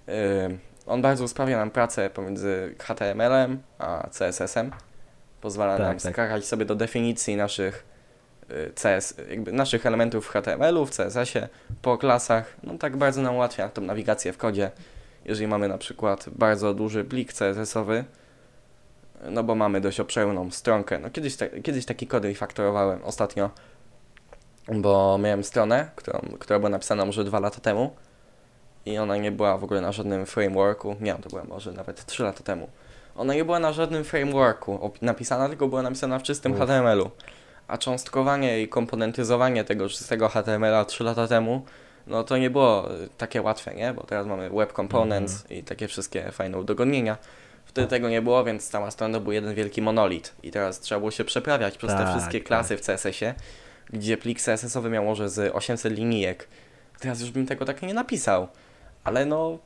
[0.09, 4.71] Y, On bardzo usprawia nam pracę pomiędzy HTML-em a CSS-em.
[5.41, 6.43] Pozwala Tak, nam tak.
[6.43, 7.88] sobie do definicji naszych
[8.75, 11.47] CS, jakby naszych elementów w HTML-u, w CSS-ie,
[11.81, 12.53] po klasach.
[12.63, 14.71] No tak bardzo nam ułatwia tą nawigację w kodzie.
[15.25, 18.03] Jeżeli mamy na przykład bardzo duży plik CSS-owy,
[19.29, 20.99] no bo mamy dość obszerną stronkę.
[20.99, 23.49] No kiedyś, ta, kiedyś taki kod refaktorowałem ostatnio,
[24.67, 27.95] bo miałem stronę, którą, która była napisana może dwa lata temu
[28.85, 30.95] i ona nie była w ogóle na żadnym frameworku.
[31.01, 32.69] Nie, to była może nawet 3 lata temu.
[33.15, 36.53] Ona nie była na żadnym frameworku napisana, tylko była napisana w czystym.
[36.53, 37.11] HTML-u.
[37.69, 41.65] A cząstkowanie i komponentyzowanie tego czystego HTML-a 3 lata temu,
[42.07, 43.93] no to nie było y, takie łatwe, nie?
[43.93, 47.17] Bo teraz mamy web components i takie wszystkie fajne udogodnienia.
[47.65, 50.35] Wtedy tego nie było, więc cała strona to był jeden wielki monolit.
[50.43, 52.47] I teraz trzeba było się przeprawiać przez te Tak, wszystkie tak.
[52.47, 53.35] klasy w CSS-ie,
[53.89, 56.47] gdzie plik CSS-owy miał może z 800 linijek.
[56.99, 58.47] Teraz już bym tego tak nie napisał.
[59.03, 59.59] Ale no,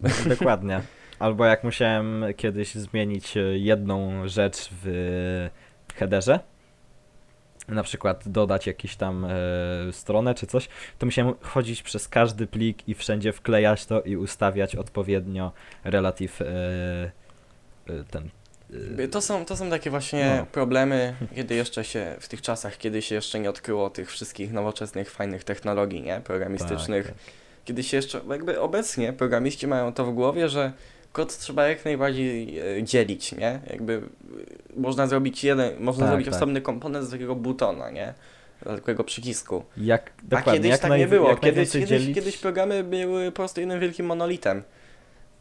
[0.38, 0.80] Dokładnie.
[1.18, 5.48] Albo jak musiałem kiedyś zmienić e, jedną rzecz w
[5.94, 6.40] headerze,
[7.68, 9.28] na przykład dodać jakąś tam e,
[9.92, 14.76] stronę czy coś, to musiałem chodzić przez każdy plik i wszędzie wklejać to i ustawiać
[14.76, 15.52] odpowiednio
[15.84, 16.44] relative e,
[17.88, 18.28] e, ten.
[19.10, 20.46] to są, to są takie właśnie No.
[20.46, 25.10] problemy, kiedy jeszcze się, w tych czasach, kiedy się jeszcze nie odkryło tych wszystkich nowoczesnych,
[25.10, 26.20] fajnych technologii, nie?
[26.24, 27.06] Programistycznych.
[27.06, 27.24] tak, tak.
[27.64, 30.72] Kiedy się jeszcze, jakby obecnie programiści mają to w głowie, że
[31.18, 33.60] kod trzeba jak najbardziej e, dzielić, nie?
[33.70, 33.92] Jakby
[34.76, 36.34] e, można zrobić jeden, można Tak, zrobić tak.
[36.34, 38.14] osobny komponent z takiego butona, nie?
[38.62, 39.64] Z takiego przycisku.
[39.76, 41.36] Jak, A kiedyś jak tak naj- nie było.
[41.36, 44.62] Kiedyś, kiedyś, dzielić- kiedyś programy były po prostu jednym wielkim monolitem.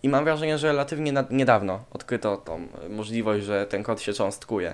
[0.03, 4.13] I mam wrażenie, że relatywnie na, niedawno odkryto tą e, możliwość, że ten kod się
[4.13, 4.73] cząstkuje.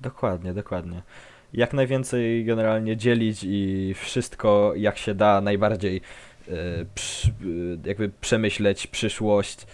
[0.00, 1.02] Dokładnie, dokładnie.
[1.52, 6.00] Jak najwięcej generalnie dzielić i wszystko jak się da najbardziej
[7.84, 9.66] jakby przemyśleć przyszłość.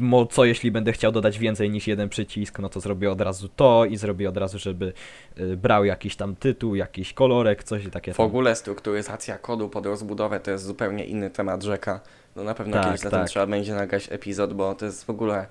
[0.00, 3.48] Mo- Co jeśli będę chciał dodać więcej niż jeden przycisk, no to zrobię od razu
[3.48, 4.92] to i zrobię od razu, żeby
[5.36, 8.26] e, brał jakiś tam tytuł, jakiś kolorek, coś takie W tam.
[8.26, 12.00] ogóle strukturyzacja kodu pod rozbudowę to jest zupełnie inny temat rzeka.
[12.36, 13.28] No na pewno Tak, kiedyś na tym tak.
[13.28, 15.46] trzeba będzie nagrać epizod, bo to jest w ogóle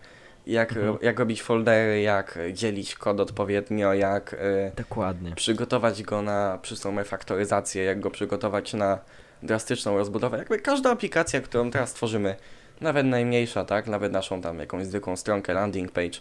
[0.47, 0.97] jak, Mhm.
[1.01, 4.37] jak robić foldery, jak dzielić kod odpowiednio, jak y,
[4.75, 5.35] Dokładnie.
[5.35, 8.99] przygotować go na przystą refaktoryzację, jak go przygotować na
[9.43, 10.37] drastyczną rozbudowę.
[10.37, 12.35] Jakby każda aplikacja, którą teraz tworzymy,
[12.81, 16.19] nawet najmniejsza, tak, nawet naszą tam jakąś zwykłą stronkę, landing page,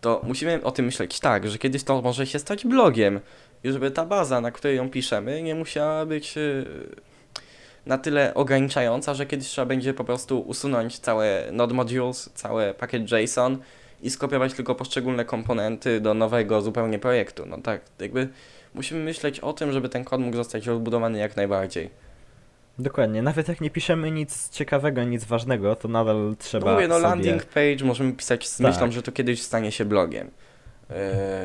[0.00, 3.20] to musimy o tym myśleć tak, że kiedyś to może się stać blogiem
[3.64, 6.64] i żeby ta baza, na której ją piszemy, nie musiała być yy,
[7.86, 13.22] na tyle ograniczająca, że kiedyś trzeba będzie po prostu usunąć całe node modules, całe package
[13.22, 13.58] JSON
[14.02, 17.46] i skopiować tylko poszczególne komponenty do nowego zupełnie projektu.
[17.46, 18.28] No tak, jakby
[18.74, 22.07] musimy myśleć o tym, żeby ten kod mógł zostać rozbudowany jak najbardziej.
[22.78, 26.94] Dokładnie, nawet jak nie piszemy nic ciekawego, nic ważnego, to nadal trzeba No mówię, no
[26.94, 27.06] sobie...
[27.08, 28.60] landing page możemy pisać Tak.
[28.60, 30.30] myślą, że to kiedyś stanie się blogiem.
[30.90, 30.96] Yy,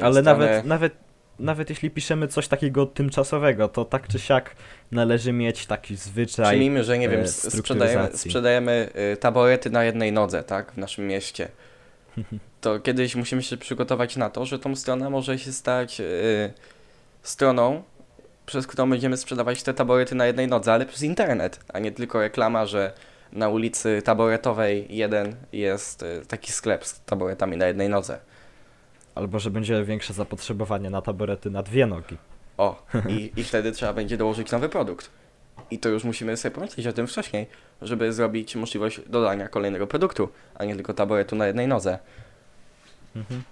[0.01, 0.93] Ale stronę- nawet, nawet,
[1.39, 4.55] nawet jeśli piszemy coś takiego tymczasowego, to tak czy siak
[4.91, 6.45] należy mieć taki zwyczaj.
[6.45, 10.77] Przyjmijmy, że nie e, wiem, s- sprzedajemy, sprzedajemy y, taborety na jednej nodze, tak, w
[10.77, 11.47] naszym mieście.
[12.61, 16.53] To kiedyś musimy się przygotować na to, że tą strona może się stać y,
[17.23, 17.83] stroną,
[18.45, 22.19] przez którą będziemy sprzedawać te taborety na jednej nodze, ale przez internet, a nie tylko
[22.19, 22.93] reklama, że
[23.31, 28.19] na ulicy taboretowej jeden jest y, taki sklep z taboretami na jednej nodze.
[29.15, 32.17] Albo że będzie większe zapotrzebowanie na taborety na dwie nogi.
[32.57, 35.09] O, i, i wtedy trzeba będzie dołożyć nowy produkt.
[35.71, 37.47] I to już musimy sobie pomyśleć o tym wcześniej,
[37.81, 41.99] żeby zrobić możliwość dodania kolejnego produktu, a nie tylko taboretu na jednej nodze.
[43.15, 43.43] Mhm.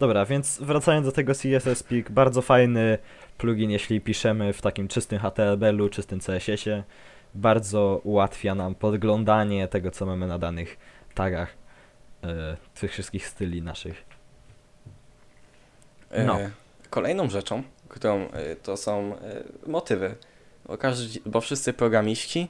[0.00, 2.98] Dobra, więc wracając do tego CSS Peak, bardzo fajny
[3.38, 6.84] plugin, jeśli piszemy w takim czystym HTML-u, czystym CSS-ie.
[7.34, 10.76] Bardzo ułatwia nam podglądanie tego, co mamy na danych
[11.14, 11.48] tagach,
[12.24, 14.04] e, tych wszystkich styli naszych.
[16.10, 16.38] E, No.
[16.90, 19.16] Kolejną rzeczą, którą e, to są
[19.66, 20.14] motywy,
[20.66, 22.48] bo, każdy, bo wszyscy programiści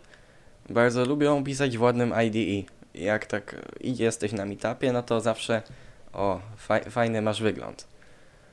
[0.68, 2.68] bardzo lubią pisać w ładnym IDE.
[2.94, 5.62] Jak tak jesteś na meetupie, no to zawsze
[6.12, 7.88] o, faj, fajny masz wygląd.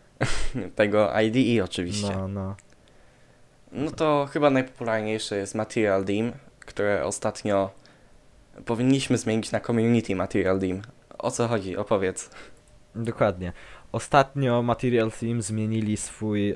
[0.75, 2.15] Tego IDE oczywiście.
[2.15, 2.55] No, no.
[3.71, 7.69] No to chyba najpopularniejsze jest Material Theme, które ostatnio
[8.65, 10.81] powinniśmy zmienić na Community Material Theme.
[11.17, 11.77] O co chodzi?
[11.77, 12.29] Opowiedz.
[12.95, 13.53] Dokładnie.
[13.91, 16.55] Ostatnio Material Theme zmienili swój e,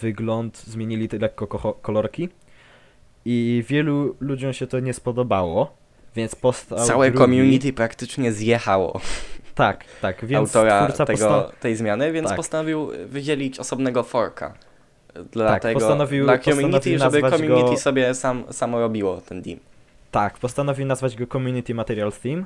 [0.00, 2.28] wygląd, zmienili te lekko kocho- kolorki
[3.24, 5.76] i wielu ludziom się to nie spodobało,
[6.16, 9.00] więc powstał Całe drugi- community praktycznie zjechało
[9.56, 12.36] Tak, tak, więc autora twórca tego, posta- tej zmiany, więc Tak.
[12.36, 14.54] postanowił wydzielić osobnego forka.
[15.32, 19.56] Dlatego postanowił- dla community, postanowił żeby community go- sobie sam, samo robiło ten theme.
[20.10, 22.44] Tak, postanowił nazwać go Community Material Theme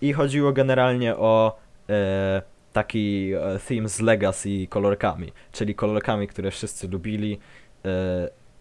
[0.00, 1.56] i chodziło generalnie o
[1.90, 2.42] e,
[2.72, 7.38] taki e, theme z legacy kolorkami, czyli kolorkami, które wszyscy lubili,
[7.84, 7.88] e,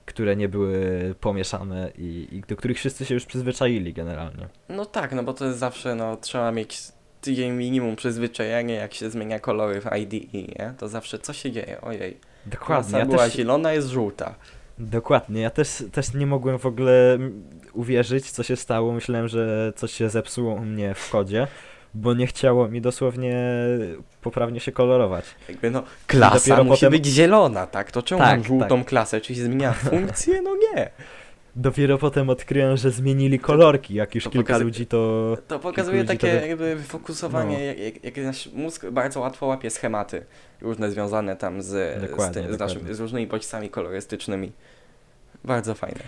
[0.06, 4.48] które nie były pomieszane i, i do których wszyscy się już przyzwyczaili generalnie.
[4.70, 6.82] No tak, no bo to jest zawsze, no trzeba mieć
[7.22, 10.74] tydzień minimum przyzwyczajenia, jak się zmienia kolory w IDE, nie?
[10.78, 11.82] To zawsze co się dzieje?
[11.82, 12.18] Ojej.
[12.46, 14.36] Dokładnie, Klasa ja była też, zielona, jest żółta.
[14.78, 17.18] dokładnie, ja też, też nie mogłem w ogóle
[17.74, 18.94] uwierzyć, co się stało.
[18.94, 21.48] Myślałem, że coś się zepsuło u mnie w kodzie,
[21.94, 23.36] bo nie chciało mi dosłownie
[24.22, 25.26] poprawnie się kolorować.
[25.50, 27.92] Jakby no, klasa musi potem- być zielona, tak?
[27.92, 29.22] To czemu Tak, żółtą klasę?
[29.22, 30.42] Czy się zmienia funkcję?
[30.42, 30.90] No nie.
[31.62, 35.38] Dopiero potem odkryłem, że zmienili kolorki, jak już to kilka pokazuje- ludzi to...
[35.48, 37.64] To pokazuje to takie wy- jakby wyfokusowanie, No.
[37.64, 40.26] jak, jak, jak nasz mózg bardzo łatwo łapie schematy
[40.62, 44.52] różne związane tam z, z, tym, z, naszym, z różnymi bodźcami kolorystycznymi.
[45.44, 46.00] Bardzo fajne.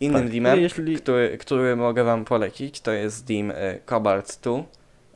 [0.00, 3.54] Innym Tak, dimem, jeśli- który, który mogę wam polecić, to jest dim e,
[3.86, 4.62] Cobalt 2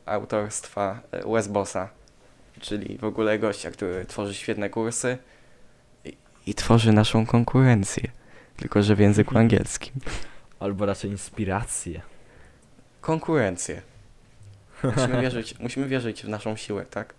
[0.05, 1.89] autorstwa e, Wes Bossa,
[2.61, 5.17] czyli w ogóle gościa, który tworzy świetne kursy
[6.05, 6.13] i,
[6.47, 8.03] i tworzy naszą konkurencję,
[8.59, 9.93] tylko że w języku angielskim.
[10.59, 12.01] Albo raczej inspiracje.
[13.01, 13.81] Konkurencję.
[14.95, 17.13] Musimy wierzyć, musimy wierzyć w naszą siłę, tak?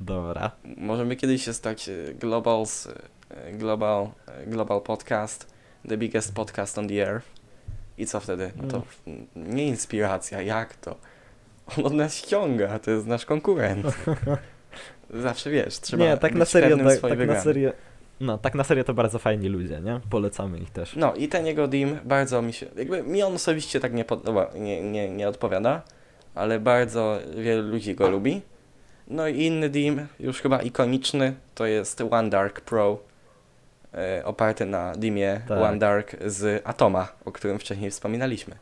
[0.00, 0.50] Dobra.
[0.76, 2.88] Możemy kiedyś się stać e, Globals,
[3.30, 5.52] e, global, e, global Podcast,
[5.88, 7.26] the biggest podcast on the earth.
[7.98, 8.52] I co wtedy?
[8.56, 9.26] No to Mm.
[9.36, 10.96] nie inspiracja, jak to?
[11.78, 13.86] On od nas ściąga, to jest nasz konkurent.
[15.10, 17.72] Zawsze wiesz, trzeba nie, tak być na serio, tak, tak na serio...
[18.20, 20.00] No, tak na serio to bardzo fajni ludzie, nie?
[20.10, 20.96] Polecamy ich też.
[20.96, 24.50] No i ten jego dim bardzo mi się, jakby mi on osobiście tak nie podoba,
[24.54, 25.82] nie, nie, nie odpowiada,
[26.34, 28.42] ale bardzo wielu ludzi go lubi.
[29.08, 32.98] No i inny dim, już chyba ikoniczny, to jest One Dark Pro,
[33.94, 35.58] e, oparty na dimie Tak.
[35.58, 38.54] One Dark z Atoma, o którym wcześniej wspominaliśmy.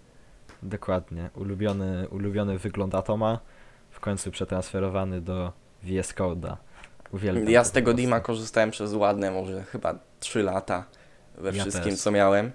[0.62, 1.30] Dokładnie.
[1.36, 3.38] Ulubiony, ulubiony wygląd Atoma,
[3.90, 6.56] w końcu przetransferowany do VS Code'a.
[7.12, 10.84] Uwielbiam Ja z tego dima korzystałem przez ładne, może chyba 3 lata
[11.38, 12.00] we Ja wszystkim, też.
[12.00, 12.50] co miałem.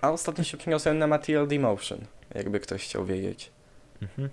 [0.00, 1.98] A ostatnio się przeniosłem na Material Demotion,
[2.34, 3.50] jakby ktoś chciał wiedzieć.
[4.02, 4.28] Mhm.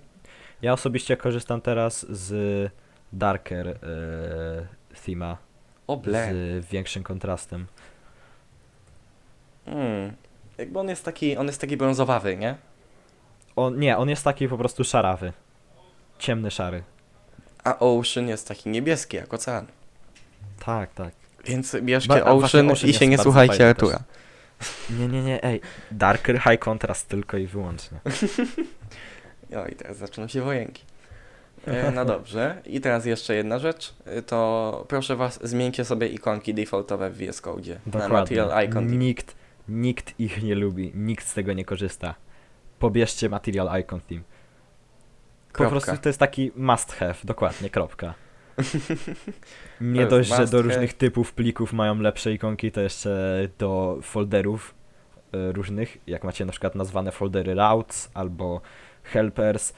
[0.62, 2.72] Ja osobiście korzystam teraz z
[3.12, 3.76] Darker e,
[5.06, 5.36] thema,
[5.86, 6.28] O ble.
[6.32, 7.66] z większym kontrastem.
[9.64, 10.12] Hmm.
[10.58, 12.54] Jakby on jest taki, on jest taki brązowawy, nie?
[13.56, 15.32] On, nie, on jest taki po prostu szarawy.
[16.18, 16.82] Ciemny szary.
[17.64, 19.66] A Ocean jest taki niebieski jak ocean.
[20.64, 21.12] Tak, tak.
[21.44, 24.00] Więc bierzcie Ba- Ocean, Ocean i się nie słuchajcie Artura.
[24.90, 25.60] Nie, nie, nie, ej.
[25.90, 27.98] Darker High Contrast tylko i wyłącznie.
[29.56, 30.82] O, i teraz zaczną się wojenki.
[31.66, 32.62] E, No dobrze.
[32.66, 33.94] I teraz jeszcze jedna rzecz.
[34.04, 38.08] E, To proszę was, zmieńcie sobie ikonki defaultowe w VS Code na.
[38.08, 38.86] Material Icon.
[38.88, 38.98] Team.
[38.98, 39.34] Nikt,
[39.68, 42.14] nikt ich nie lubi, nikt z tego nie korzysta.
[42.78, 44.00] Pobierzcie Material Icon
[45.52, 45.68] Theme.
[45.68, 45.70] Po Kropka.
[45.86, 48.14] prostu to jest taki must have, dokładnie, kropka.
[49.80, 50.62] Nie dość, że do have.
[50.62, 54.74] różnych typów plików mają lepsze ikonki, to jeszcze do folderów
[55.32, 58.60] e, różnych, jak macie na przykład nazwane foldery routes, albo
[59.02, 59.72] helpers,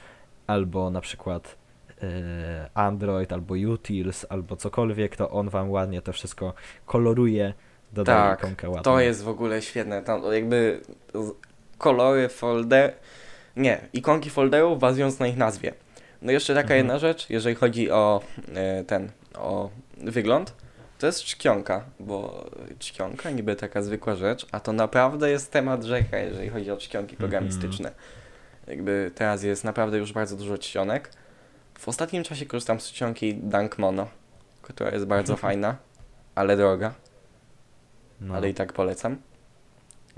[0.47, 1.57] albo na przykład
[2.01, 6.53] e, Android, albo utils, albo cokolwiek, to on wam ładnie to wszystko
[6.85, 7.53] koloruje,
[7.93, 8.83] dodaje Tak, ikonkę ładnie.
[8.83, 10.01] To jest w ogóle świetne.
[10.01, 10.81] Tam jakby
[11.77, 12.93] kolory folder...
[13.55, 15.73] Nie, ikonki folderów bazując na ich nazwie.
[16.21, 16.77] No jeszcze taka Mhm.
[16.77, 18.21] jedna rzecz, jeżeli chodzi o
[18.55, 20.53] e, ten, o wygląd,
[20.99, 22.45] to jest czcionka, bo
[22.79, 27.15] czcionka niby taka zwykła rzecz, a to naprawdę jest temat rzeka, jeżeli chodzi o czcionki
[27.17, 27.91] programistyczne.
[28.67, 31.09] Jakby teraz jest naprawdę już bardzo dużo czcionek.
[31.79, 34.07] W ostatnim czasie korzystam z czcionki Dunk Mono,
[34.61, 35.75] która jest bardzo fajna,
[36.35, 36.93] ale droga
[38.21, 38.35] No.
[38.35, 39.17] ale i tak polecam.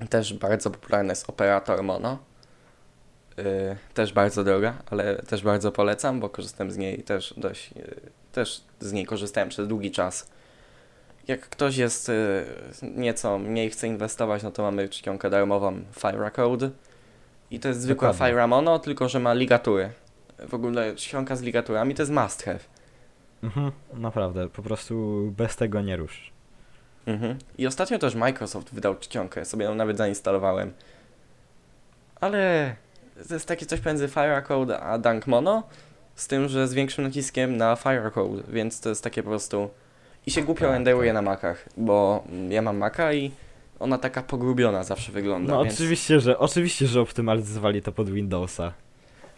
[0.09, 2.17] Też bardzo popularny jest operator Mono.
[3.37, 3.43] Yy,
[3.93, 7.71] też bardzo droga, ale też bardzo polecam, bo korzystam z niej też dość.
[7.71, 7.95] Yy,
[8.31, 10.29] też z niej korzystałem przez długi czas.
[11.27, 16.69] Jak ktoś jest yy, nieco mniej chce inwestować, no to mamy czcionkę darmową Fira Code.
[17.51, 18.33] I to jest zwykła Dokładnie.
[18.33, 19.89] Fira Mono, tylko że ma ligatury.
[20.39, 22.59] W ogóle czcionka z ligaturami to jest must have.
[23.43, 26.31] Mhm, naprawdę, po prostu bez tego nie rusz.
[27.05, 27.37] Mhm.
[27.57, 30.73] I ostatnio też Microsoft wydał czcionkę, sobie ją nawet zainstalowałem.
[32.21, 32.75] Ale
[33.27, 35.63] to jest takie coś pomiędzy Firecode a Dunk Mono,
[36.15, 39.69] z tym, że z większym naciskiem na Firecode, więc to jest takie po prostu...
[40.25, 41.13] I się głupio Tak, renderuje tak.
[41.13, 43.31] na Macach, bo ja mam Maca i
[43.79, 45.73] ona taka pogrubiona zawsze wygląda, No więc...
[45.75, 48.73] oczywiście, że oczywiście, że optymalizowali to pod Windowsa.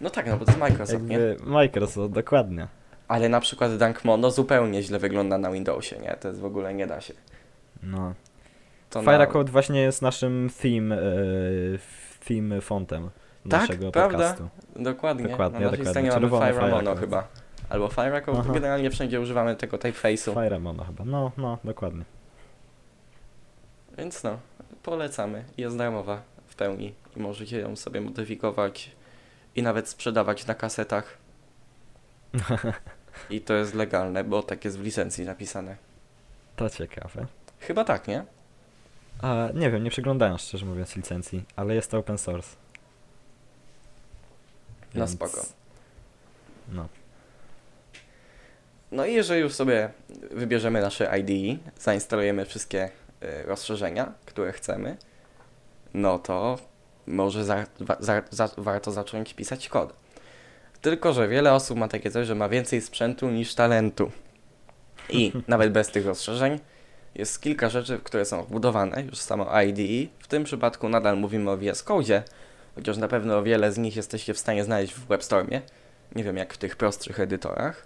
[0.02, 1.18] No tak, no bo to jest Microsoft, nie?
[1.18, 2.68] Jakby Microsoft, dokładnie.
[3.08, 6.18] Ale na przykład Dunk Mono zupełnie źle wygląda na Windowsie, nie?
[6.22, 7.14] To jest w ogóle nie da się.
[7.84, 8.14] No.
[8.90, 11.02] To na- Firecode właśnie jest naszym theme, e,
[12.28, 13.10] theme fontem
[13.50, 14.18] Tak, naszego prawda?
[14.18, 14.50] podcastu.
[14.76, 15.28] Dokładnie.
[15.28, 16.12] Dokładnie, na naszej dokładnie.
[16.12, 17.28] stronie mamy Fire Mono chyba.
[17.70, 18.40] Albo Firecode.
[18.40, 18.54] Aha.
[18.54, 20.34] Generalnie wszędzie używamy tego typeface'u.
[20.34, 21.06] Firemono chyba.
[21.06, 22.04] No, no, dokładnie.
[23.98, 24.38] Więc no,
[24.84, 25.44] polecamy.
[25.58, 28.92] Jest darmowa w pełni i możecie ją sobie modyfikować
[29.56, 31.18] i nawet sprzedawać na kasetach.
[33.30, 35.76] I to jest legalne, bo tak jest w licencji napisane.
[36.56, 37.26] To ciekawe.
[37.60, 38.26] Chyba tak, nie?
[39.22, 42.56] A, nie wiem, nie przeglądałem szczerze mówiąc licencji, ale jest to open source.
[44.98, 45.46] Więc- spoko.
[46.72, 46.88] No.
[48.92, 49.90] No i jeżeli już sobie
[50.32, 52.90] wybierzemy nasze IDE, zainstalujemy wszystkie
[53.24, 54.98] y, rozszerzenia, które chcemy,
[55.94, 56.58] no to
[57.08, 57.66] może za,
[58.00, 59.94] za, za, warto zacząć pisać kod.
[60.82, 64.12] Tylko, że wiele osób ma takie coś, że ma więcej sprzętu niż talentu.
[65.10, 66.60] I nawet bez tych rozszerzeń
[67.16, 70.10] jest kilka rzeczy, które są wbudowane już samo IDE.
[70.20, 72.24] W tym przypadku nadal mówimy o VS Code,
[72.78, 75.62] chociaż na pewno wiele z nich jesteście w stanie znaleźć w WebStormie.
[76.16, 77.86] Nie wiem jak w tych prostszych edytorach.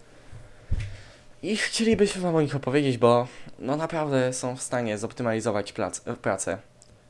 [1.44, 3.28] I chcielibyśmy Wam o nich opowiedzieć, bo
[3.60, 6.58] no naprawdę są w stanie zoptymalizować plac, e, pracę.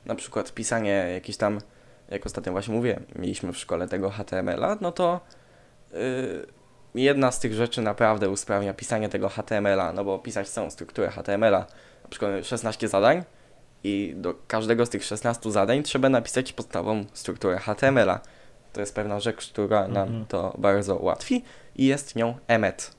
[0.06, 1.62] Na przykład pisanie jakiś tam,
[2.10, 5.20] jak ostatnio właśnie mówię, mieliśmy w szkole tego HTML-a, no to
[5.94, 6.46] yy,
[6.96, 11.60] jedna z tych rzeczy naprawdę usprawnia pisanie tego HTML-a, no bo pisać całą strukturę HTML-a,
[12.04, 13.24] na przykład 16 zadań
[13.84, 18.20] i do każdego z tych 16 zadań trzeba napisać podstawową strukturę HTML-a.
[18.74, 20.26] To jest pewna rzecz, która nam Mhm.
[20.26, 21.44] to bardzo ułatwi
[21.76, 22.96] i jest nią Emmet.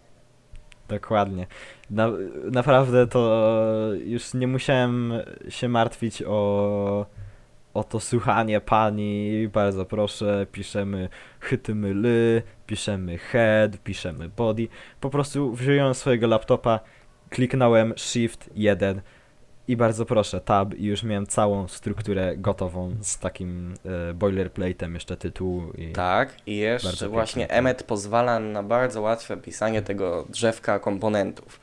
[0.88, 1.47] Dokładnie.
[1.90, 2.09] Na,
[2.51, 3.45] naprawdę to
[4.05, 5.12] już nie musiałem
[5.49, 7.07] się martwić o,
[7.75, 9.49] o to słuchanie pani.
[9.53, 11.09] Bardzo proszę, piszemy
[11.40, 12.05] HTML,
[12.66, 14.68] piszemy head, piszemy body.
[15.01, 16.81] Po prostu wziąłem swojego laptopa,
[17.31, 19.01] kliknąłem Shift 1
[19.73, 23.75] i bardzo proszę, tab i już miałem całą strukturę gotową z takim
[24.11, 25.63] e, boilerplate'em jeszcze tytułu.
[25.79, 25.92] I...
[25.92, 27.51] Tak, i jeszcze właśnie.
[27.51, 31.61] Emmet pozwala na bardzo łatwe pisanie tego drzewka komponentów.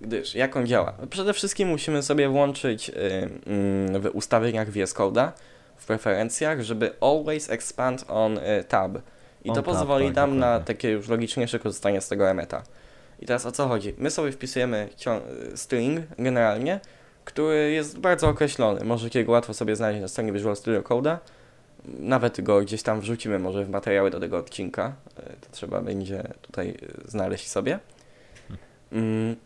[0.00, 0.94] Gdyż jak on działa?
[1.10, 2.92] Przede wszystkim musimy sobie włączyć y,
[3.46, 5.30] mm, w ustawieniach VS Code'a,
[5.76, 8.98] w preferencjach, żeby always expand on y, tab.
[9.44, 10.66] I On to tab, pozwoli tak, nam na dokładnie.
[10.66, 12.62] takie już logiczniejsze korzystanie z tego Emmeta.
[13.20, 13.94] I teraz o co chodzi?
[13.98, 15.20] My sobie wpisujemy cią-
[15.54, 16.80] string generalnie,
[17.28, 18.84] który jest bardzo określony.
[18.84, 21.16] Możecie go łatwo sobie znaleźć na stronie Visual Studio Code'a.
[21.84, 24.92] Nawet go gdzieś tam wrzucimy może w materiały do tego odcinka.
[25.16, 27.78] E, To trzeba będzie tutaj e, znaleźć sobie.
[28.92, 29.36] mm,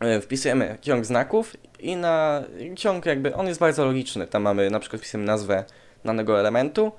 [0.00, 2.42] e, wpisujemy ciąg znaków i na
[2.76, 4.26] ciąg jakby, on jest bardzo logiczny.
[4.26, 5.64] Tam mamy, na przykład wpisujemy nazwę
[6.04, 6.92] danego elementu,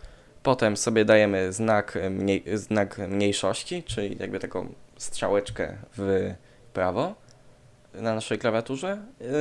[0.44, 6.34] potem sobie dajemy znak, mniej, znak mniejszości, czyli jakby taką strzałeczkę w
[6.74, 7.27] prawo
[7.94, 8.98] na naszej klawiaturze.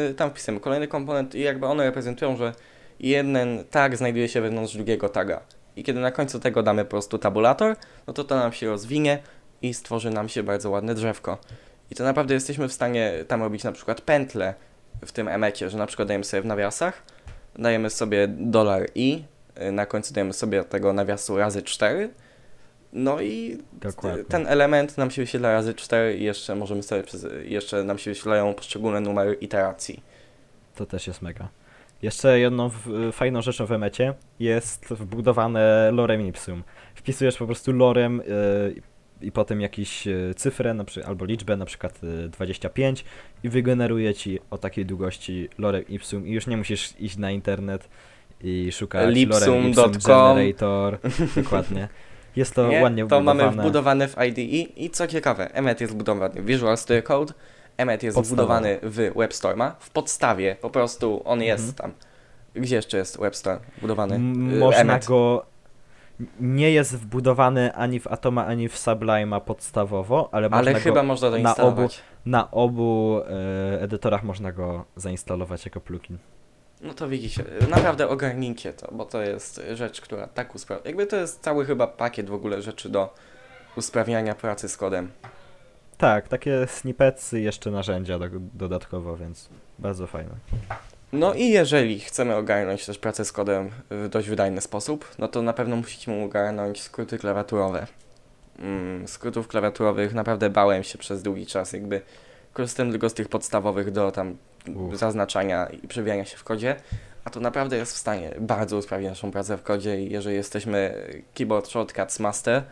[0.09, 2.53] Yy, Tam wpisujemy kolejny komponent i jakby one reprezentują, że
[3.01, 5.41] jeden tag znajduje się wewnątrz drugiego taga.
[5.77, 7.77] I kiedy na końcu tego damy po prostu tabulator,
[8.07, 9.19] no to to nam się rozwinie
[9.63, 11.39] i stworzy nam się bardzo ładne drzewko.
[11.91, 14.55] I to naprawdę jesteśmy w stanie tam robić na przykład pętle
[15.07, 17.03] w tym emecie, że na przykład dajemy sobie w nawiasach,
[17.59, 19.25] dajemy sobie dolar i,
[19.63, 22.11] y, na końcu dajemy sobie tego nawiasu razy 4,
[22.97, 24.25] no i Dokładnie.
[24.25, 28.11] ten element nam się wyświetla razy 4 i jeszcze możemy sobie, przez, jeszcze nam się
[28.11, 30.03] wyświetlają poszczególne numery iteracji.
[30.75, 31.49] To też jest mega.
[32.03, 36.63] Jeszcze jedną w, fajną rzeczą w emecie jest wbudowane lorem ipsum.
[36.95, 38.25] Wpisujesz po prostu lorem y,
[39.23, 43.05] i potem jakąś y, cyfrę na przy, albo liczbę, na przykład y, 25
[43.45, 47.89] i wygeneruje ci o takiej długości lorem ipsum i już nie musisz iść na internet
[48.41, 50.99] i szukać lorem ipsum generator.
[51.37, 51.89] Dokładnie.
[52.37, 52.83] Jest to Nie?
[52.83, 53.45] ładnie to wbudowane.
[53.47, 54.43] mamy wbudowane w IDE
[54.77, 57.35] i co ciekawe, Emmet jest wbudowany w Visual Studio Code,
[57.77, 58.43] Emmet jest Podstawowo.
[58.45, 61.93] wbudowany w WebStorma, w podstawie, po prostu on jest Mhm.
[61.93, 62.07] tam.
[62.63, 64.15] Gdzie jeszcze jest WebStorm wbudowany?
[64.15, 64.19] Y,
[64.59, 65.07] Można Emmet.
[65.07, 65.47] go.
[66.41, 71.03] Nie jest wbudowany ani w Atoma, ani w Sublime'a podstawowo, ale, Ale można chyba go
[71.03, 72.01] można na doinstalować.
[72.27, 76.19] na obu e, edytorach można go zainstalować jako plugin.
[76.87, 80.83] No to widzicie, naprawdę ogarnijcie to, bo to jest rzecz, która tak usprawia.
[80.85, 83.15] Jakby to jest cały chyba pakiet w ogóle rzeczy do
[83.77, 85.11] usprawniania pracy z kodem.
[85.99, 90.31] Tak, takie snippetsy, jeszcze narzędzia do, dodatkowo, więc bardzo fajne.
[91.13, 95.43] No i jeżeli chcemy ogarnąć też pracę z kodem w dość wydajny sposób, no to
[95.43, 97.87] na pewno musicie ogarnąć skróty klawiaturowe.
[98.59, 102.01] Mm, skrótów klawiaturowych naprawdę bałem się przez długi czas, jakby
[102.53, 104.37] korzystałem tylko z tych podstawowych do tam
[104.75, 104.97] Uff.
[104.99, 106.77] zaznaczania i przewijania się w kodzie,
[107.25, 111.07] a to naprawdę jest w stanie bardzo usprawnić naszą pracę w kodzie i jeżeli jesteśmy
[111.35, 112.63] keyboard shortcuts master,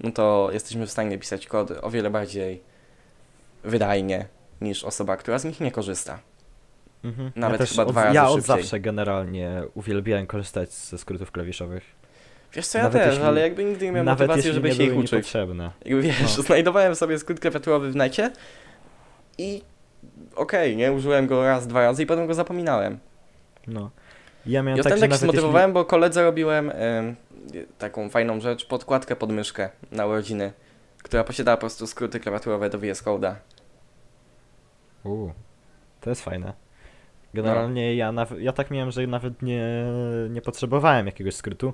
[0.00, 2.62] no to jesteśmy w stanie pisać kod o wiele bardziej
[3.64, 4.26] wydajnie
[4.60, 6.18] niż osoba, która z nich nie korzysta.
[7.04, 7.32] Mhm.
[7.36, 8.56] Nawet ja chyba od, dwa razy Ja od szybciej.
[8.56, 11.84] zawsze generalnie uwielbiałem korzystać ze skrótów klawiszowych.
[12.52, 14.82] Wiesz co, ja Nawet też, jeśli- ale jakby nigdy nie miałem motywacji, żeby nie się
[14.82, 15.34] ich uczyć.
[15.84, 16.42] Jakby wiesz, No.
[16.42, 18.30] znajdowałem sobie skrót klawiaturowy w necie
[19.38, 19.62] i
[20.36, 22.98] okej, nie, użyłem go raz, dwa razy i potem go zapominałem.
[23.66, 23.90] No.
[24.46, 27.16] Ja miałem I tak, tak się zmotywowałem, bo koledze robiłem em,
[27.78, 30.52] taką fajną rzecz, podkładkę pod myszkę na urodziny,
[31.02, 33.34] która posiadała po prostu skróty klawiaturowe do VS Code'a.
[35.04, 35.10] jeśli...
[35.12, 35.32] Uu,
[36.00, 36.52] to jest fajne.
[37.34, 39.84] Generalnie ja, naw- ja tak miałem, że nawet nie,
[40.30, 41.72] nie potrzebowałem jakiegoś skrótu,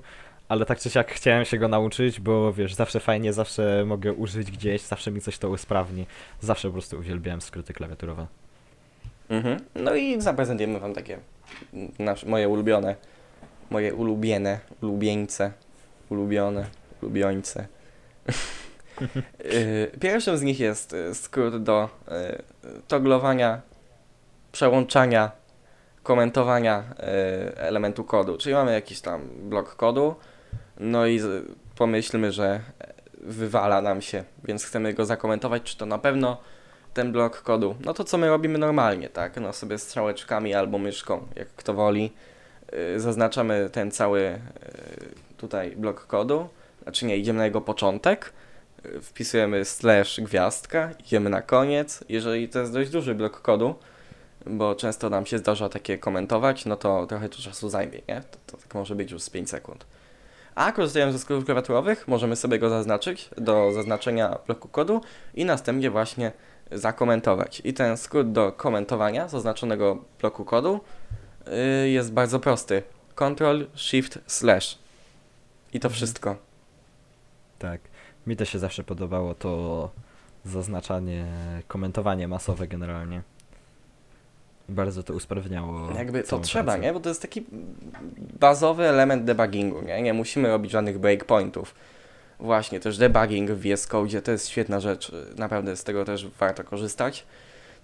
[0.49, 4.51] ale tak czy siak chciałem się go nauczyć, bo wiesz, zawsze fajnie, zawsze mogę użyć
[4.51, 6.07] gdzieś, zawsze mi coś to usprawni.
[6.41, 8.27] Zawsze po prostu uwielbiałem skróty klawiaturowe.
[9.29, 9.61] Mhm.
[9.75, 11.19] No i zaprezentujemy wam takie
[11.99, 12.97] nasze, moje ulubione,
[13.71, 15.53] moje ulubione, ulubieńce,
[16.11, 16.67] ulubione,
[17.03, 17.67] ulubiońce.
[19.45, 21.89] Y, Pierwszym z nich jest y, skrót do
[22.69, 23.61] y, toglowania,
[24.53, 25.31] przełączania,
[26.03, 26.85] komentowania
[27.57, 28.39] elementu kodu.
[28.39, 30.15] Czyli mamy jakiś tam blok kodu,
[30.81, 31.21] no i
[31.77, 32.61] pomyślmy, że
[33.21, 36.37] wywala nam się, więc chcemy go zakomentować, czy to na pewno
[36.95, 37.75] ten blok kodu.
[37.85, 39.37] No to co my robimy normalnie, tak?
[39.41, 42.13] No sobie strzałeczkami albo myszką, jak kto woli.
[42.73, 44.39] Yy, zaznaczamy ten cały yy,
[45.37, 46.49] tutaj blok kodu.
[46.83, 48.33] Znaczy nie, idziemy na jego początek.
[48.85, 52.05] Yy, wpisujemy slash gwiazdka, idziemy na koniec.
[52.09, 53.75] Jeżeli to jest dość duży blok kodu,
[54.47, 58.23] bo często nam się zdarza takie komentować, no to trochę to czasu zajmie, nie?
[58.31, 59.87] To, to tak może być już z 5 sekund.
[60.55, 65.01] A korzystając ze skrótów klawiaturowych, możemy sobie go zaznaczyć do zaznaczenia bloku kodu
[65.35, 66.33] i następnie właśnie
[66.75, 67.63] zakomentować.
[67.65, 70.81] I ten skrót do komentowania zaznaczonego bloku kodu
[71.85, 72.83] y, jest bardzo prosty.
[73.15, 74.79] Ctrl, Shift, Slash.
[75.73, 75.95] I to Mhm.
[75.97, 76.37] wszystko.
[77.59, 77.81] Tak.
[78.27, 79.91] Mi też się zawsze podobało to
[80.45, 81.27] zaznaczanie,
[81.69, 83.23] komentowanie masowe generalnie.
[84.69, 85.91] Bardzo to usprawniało.
[85.97, 86.81] Jakby to trzeba, pracę.
[86.81, 86.93] nie?
[86.93, 87.45] Bo to jest taki
[88.41, 90.03] bazowy element debuggingu, nie?
[90.03, 91.75] Nie musimy robić żadnych breakpointów.
[92.43, 95.13] Właśnie, też debugging w VS Code to jest świetna rzecz.
[95.37, 97.27] Naprawdę z tego też warto korzystać.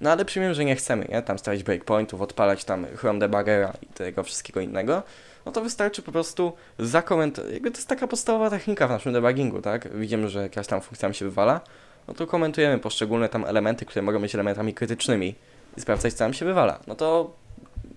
[0.00, 1.22] No ale przyjmijmy, że nie chcemy, nie?
[1.22, 5.02] Tam stawiać breakpointów, odpalać tam Chrome Debuggera i tego wszystkiego innego.
[5.46, 7.52] No to wystarczy po prostu zakomentować.
[7.52, 9.96] Jakby to jest taka podstawowa technika w naszym debuggingu, tak?
[9.96, 11.60] Widzimy, że jakaś tam funkcja nam się wywala.
[12.08, 15.34] No to komentujemy poszczególne tam elementy, które mogą być elementami krytycznymi
[15.76, 16.78] i sprawdzać, co nam się wywala.
[16.86, 17.30] No to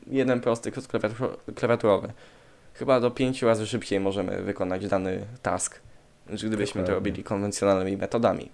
[0.08, 2.14] jeden prosty kod klawiatur- klawiaturowy.
[2.74, 5.80] Chyba do pięciu razy szybciej możemy wykonać dany task,
[6.30, 6.96] niż gdybyśmy to Dokładnie.
[6.96, 8.52] robili konwencjonalnymi metodami.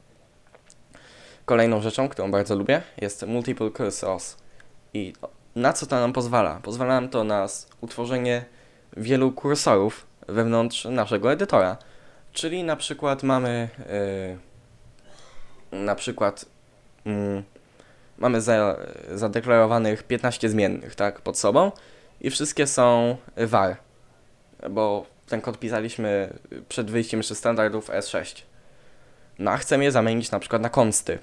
[1.45, 4.38] Kolejną rzeczą, którą bardzo lubię, jest Multiple Cursors.
[4.93, 5.13] I
[5.55, 6.59] na co to nam pozwala?
[6.63, 7.47] Pozwala nam to na
[7.82, 8.45] utworzenie
[8.97, 11.78] wielu kursorów wewnątrz naszego edytora.
[12.32, 13.70] Czyli na przykład mamy
[15.72, 16.45] yy, na przykład
[17.05, 17.43] yy,
[18.18, 18.78] mamy za,
[19.13, 21.72] zadeklarowanych 15 zmiennych tak, pod sobą
[22.22, 23.78] i wszystkie są var,
[24.70, 26.34] bo ten kod pisaliśmy
[26.70, 28.42] przed wyjściem jeszcze standardów S6.
[29.40, 31.20] No a chcemy je zamienić na przykład na konsty.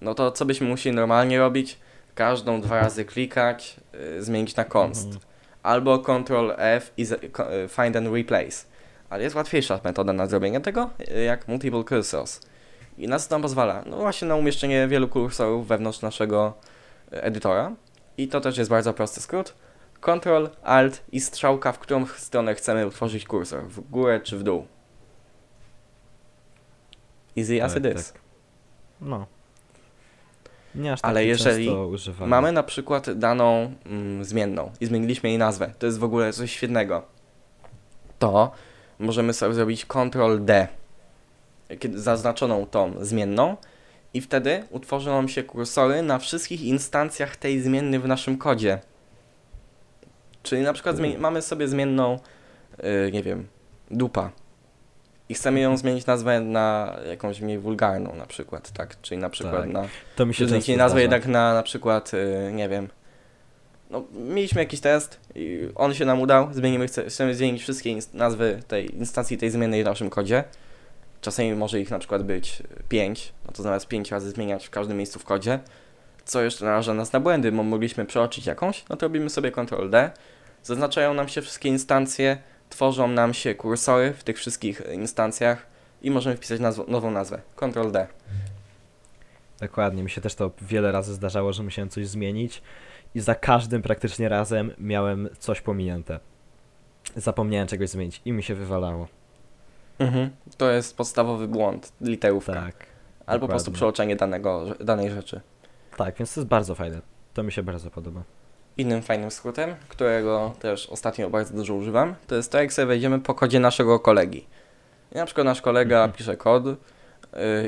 [0.00, 1.78] No to co byśmy musieli normalnie robić?
[2.14, 5.04] Każdą dwa razy klikać, yy, zmienić na konst.
[5.04, 5.24] Mhm.
[5.62, 8.64] Albo Ctrl F i y, find and replace.
[9.10, 12.40] Ale jest łatwiejsza metoda na zrobienie tego, y, jak multiple cursors.
[12.98, 13.82] I na co to nam pozwala?
[13.86, 16.54] No właśnie na umieszczenie wielu kursorów wewnątrz naszego
[17.12, 17.72] y, edytora.
[18.16, 19.54] I to też jest bardzo prosty skrót.
[20.00, 23.64] Ctrl, Alt i strzałka, w którą stronę chcemy utworzyć kursor.
[23.68, 24.66] W górę czy w dół.
[27.38, 28.12] Easy as tak, it is.
[28.12, 28.22] Tak.
[29.00, 29.26] No.
[30.74, 31.70] Nie aż Ale jeżeli
[32.26, 36.52] mamy na przykład daną mm, zmienną i zmieniliśmy jej nazwę, to jest w ogóle coś
[36.52, 37.02] świetnego,
[38.18, 38.50] to
[38.98, 40.68] możemy sobie zrobić Ctrl D,
[41.94, 43.56] zaznaczoną tą zmienną
[44.14, 48.78] i wtedy utworzą nam się kursory na wszystkich instancjach tej zmienny w naszym kodzie.
[50.42, 52.18] Czyli na przykład mamy sobie zmienną,
[52.82, 53.48] yy, nie wiem,
[53.90, 54.30] dupa
[55.28, 59.00] i chcemy ją zmienić nazwę na jakąś mniej wulgarną na przykład, tak?
[59.02, 59.70] Czyli na przykład tak.
[59.70, 59.88] na...
[60.16, 62.88] To mi się zmienić nazwę jednak na na przykład, yy, nie wiem,
[63.90, 68.96] no, mieliśmy jakiś test i on się nam udał, zmienimy, chcemy zmienić wszystkie nazwy tej
[68.96, 70.44] instancji tej zmiennej w naszym kodzie.
[71.20, 74.96] Czasami może ich na przykład być 5, no to zamiast 5 razy zmieniać w każdym
[74.96, 75.58] miejscu w kodzie,
[76.24, 79.90] co jeszcze naraża nas na błędy, bo mogliśmy przeoczyć jakąś, no to robimy sobie Ctrl
[79.90, 80.10] D,
[80.62, 82.38] zaznaczają nam się wszystkie instancje,
[82.70, 85.66] tworzą nam się kursory w tych wszystkich instancjach
[86.02, 87.40] i możemy wpisać nazw nową nazwę.
[87.56, 88.06] Ctrl D.
[89.60, 92.62] Dokładnie, mi się też to wiele razy zdarzało, że musiałem coś zmienić
[93.14, 96.20] i za każdym praktycznie razem miałem coś pominięte.
[97.16, 99.08] Zapomniałem czegoś zmienić i mi się wywalało.
[99.98, 100.30] Mhm.
[100.56, 102.52] To jest podstawowy błąd, literówka.
[102.52, 102.74] Tak.
[102.74, 102.86] Albo
[103.26, 103.40] dokładnie.
[103.40, 105.40] po prostu przeoczenie danego, danej rzeczy.
[105.96, 107.00] Tak, więc to jest bardzo fajne.
[107.34, 108.22] To mi się bardzo podoba.
[108.76, 113.20] Innym fajnym skrótem, którego też ostatnio bardzo dużo używam, to jest to, jak sobie wejdziemy
[113.20, 114.46] po kodzie naszego kolegi.
[115.12, 116.12] I na przykład nasz kolega mhm.
[116.12, 116.76] pisze kod yy,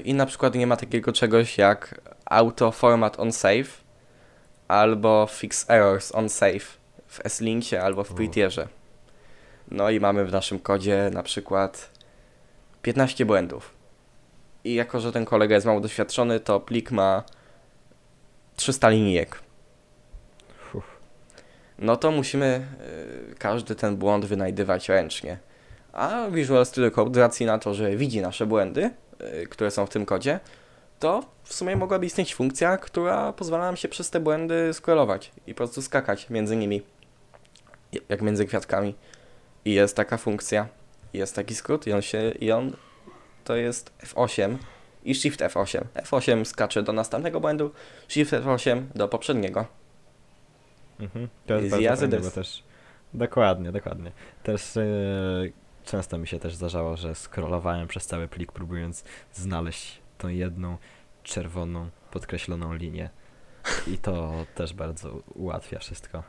[0.05, 3.83] i na przykład nie ma takiego czegoś jak auto format on save,
[4.69, 8.69] albo fix errors on save w S-Linksie albo w Pretierze.
[9.71, 11.91] No i mamy w naszym kodzie na przykład
[12.83, 13.75] 15 błędów.
[14.65, 17.23] I jako, że ten kolega jest mało doświadczony, to plik ma
[18.57, 19.43] 300 linijek.
[21.79, 22.67] No to musimy
[23.31, 25.39] y, każdy ten błąd wynajdywać ręcznie.
[25.93, 28.91] A Visual Studio Code z racji na to, że widzi nasze błędy,
[29.43, 30.41] y, które są w tym kodzie,
[30.99, 35.55] to w sumie mogłaby istnieć funkcja, która pozwala nam się przez te błędy scrollować i
[35.55, 36.83] po prostu skakać między nimi,
[38.09, 38.95] jak między kwiatkami.
[39.65, 40.69] I jest taka funkcja,
[41.13, 42.77] jest taki skrót i on się, i on
[43.45, 44.57] to jest F8
[45.05, 45.85] i Shift F8.
[45.95, 47.71] F8 skacze do następnego błędu,
[48.09, 49.67] Shift F8 do poprzedniego.
[51.01, 51.29] Mhm.
[51.47, 52.63] To jest bardzo fajne, bo też
[53.15, 54.13] dokładnie, dokładnie.
[54.43, 55.53] Też yy,
[55.85, 60.77] często mi się też zdarzało, że scrollowałem przez cały plik próbując znaleźć tą jedną
[61.23, 63.11] czerwoną, podkreśloną linię.
[63.87, 66.23] I to też bardzo ułatwia wszystko.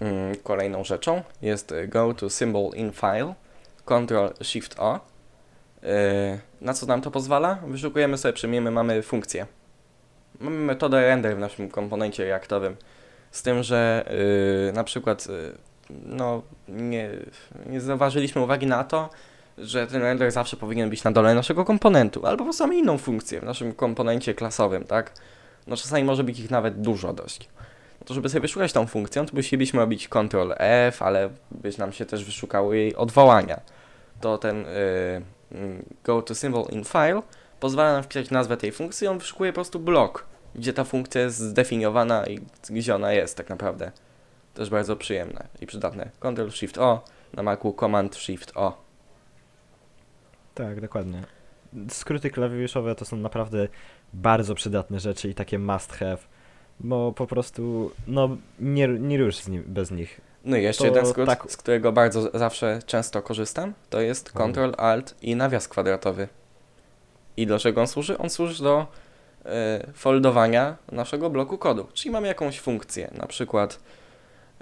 [0.00, 3.34] Mm, kolejną rzeczą jest go to symbol in file,
[3.84, 5.00] Ctrl Shift O.
[5.82, 5.88] Yy,
[6.60, 7.58] na co nam to pozwala?
[7.66, 9.46] Wyszukujemy sobie, przyjmiemy, mamy funkcję.
[10.40, 12.76] Mamy metodę render w naszym komponencie reaktowym.
[13.30, 14.04] Z tym, że
[14.66, 15.52] yy, na przykład yy,
[15.90, 17.10] no, nie,
[17.66, 19.10] nie zauważyliśmy uwagi na to,
[19.58, 23.40] że ten render zawsze powinien być na dole naszego komponentu, albo po mamy inną funkcję
[23.40, 25.12] w naszym komponencie klasowym, tak?
[25.66, 27.48] No czasami może być ich nawet dużo dość.
[28.00, 31.92] No to żeby sobie wyszukać tą funkcję, to musielibyśmy robić Ctrl F, ale byś nam
[31.92, 33.60] się też wyszukały jej odwołania.
[34.20, 35.22] To ten yy,
[36.04, 37.22] go to symbol in file
[37.60, 41.38] pozwala nam wpisać nazwę tej funkcji, on wyszukuje po prostu blok, gdzie ta funkcja jest
[41.38, 42.40] zdefiniowana i
[42.70, 43.92] gdzie ona jest tak naprawdę.
[44.54, 46.10] Też bardzo przyjemne i przydatne.
[46.20, 48.82] Ctrl Shift O, na Macu Command Shift O.
[50.54, 51.22] Tak, dokładnie.
[51.90, 53.68] Skróty klawiszowe to są naprawdę
[54.12, 56.18] bardzo przydatne rzeczy i takie must have,
[56.80, 60.20] bo po prostu no nie, nie rusz z nim, bez nich.
[60.44, 61.52] No i jeszcze to jeden skrót, tak...
[61.52, 66.28] z którego bardzo zawsze często korzystam, to jest Ctrl Alt i nawias kwadratowy.
[67.36, 68.18] I dlaczego on służy?
[68.18, 68.86] On służy do
[69.46, 71.86] y, foldowania naszego bloku kodu.
[71.94, 73.80] Czyli mamy jakąś funkcję, na przykład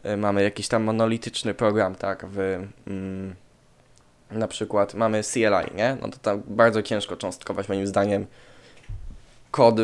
[0.06, 2.38] y, mamy jakiś tam monolityczny program, tak, w...
[2.86, 3.34] Mm,
[4.30, 5.96] na przykład mamy CLI, nie?
[6.02, 8.26] No to tam bardzo ciężko cząstkować moim zdaniem
[9.50, 9.76] kod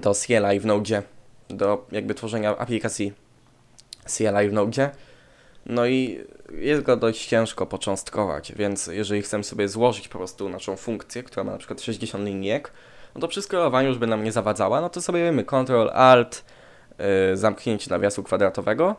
[0.00, 1.02] do CLI w Node,
[1.48, 3.12] do jakby tworzenia aplikacji
[4.16, 4.90] CLI w Node.
[5.66, 10.76] No i jest go dość ciężko począstkować, więc jeżeli chcemy sobie złożyć po prostu naszą
[10.76, 12.72] funkcję, która ma na przykład 60 linijek,
[13.14, 16.44] no to przy skrolowaniu już by nam nie zawadzała, no to sobie wiemy Ctrl Alt,
[16.98, 18.96] yy, zamknięcie nawiasu kwadratowego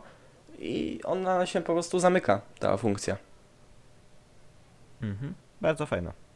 [0.58, 3.16] i ona się po prostu zamyka, ta funkcja.
[5.02, 5.34] Mhm.
[5.60, 6.27] Bardzo fajne.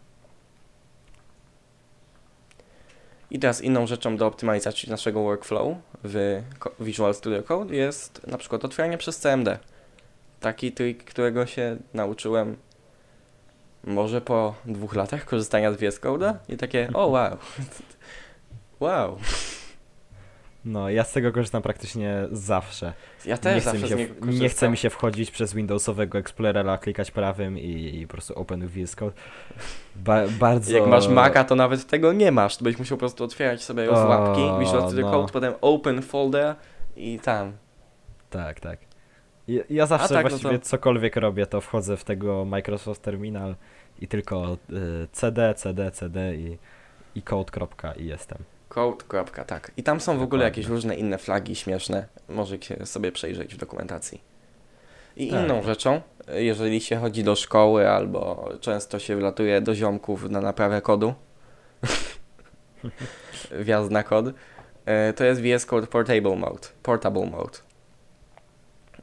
[3.32, 6.42] I teraz inną rzeczą do optymalizacji naszego workflow w
[6.80, 9.58] Visual Studio Code jest na przykład otwieranie przez CMD.
[10.40, 12.56] Taki trik, którego się nauczyłem
[13.84, 17.36] może po dwóch latach korzystania z VS Code'a i takie, o wow,
[18.80, 19.18] wow.
[20.64, 22.92] No, ja z tego korzystam praktycznie zawsze.
[23.26, 25.54] Ja też nie chce, zawsze mi z się, w- nie chce mi się wchodzić przez
[25.54, 29.12] Windowsowego Explorera, klikać prawym i, i po prostu open VS Code.
[29.96, 30.72] Ba bardzo...
[30.72, 32.56] Jak masz Maca, to nawet tego nie masz.
[32.56, 35.12] To byś musiał po prostu otwierać sobie z O, łapki, Visual Studio no.
[35.12, 36.54] Code, potem open folder
[36.96, 37.52] i tam.
[38.30, 38.78] Tak, tak.
[39.48, 43.54] Ja, ja zawsze tak, no właściwie to- cokolwiek robię, to wchodzę w tego Microsoft Terminal
[44.00, 46.58] i tylko y, CD, CD, CD i,
[47.14, 47.50] i code.
[47.96, 48.38] i jestem.
[48.72, 49.72] Code, kropka, tak.
[49.76, 52.06] I tam są w ogóle jakieś różne inne flagi śmieszne.
[52.28, 54.20] Możecie sobie przejrzeć w dokumentacji.
[55.16, 55.44] I Tak.
[55.44, 56.00] inną rzeczą,
[56.34, 61.14] jeżeli się chodzi do szkoły albo często się wlatuje do ziomków na naprawę kodu,
[63.64, 64.26] wjazd na kod,
[64.86, 66.68] e, to jest VS Code Portable Mode.
[66.82, 67.58] Portable Mode.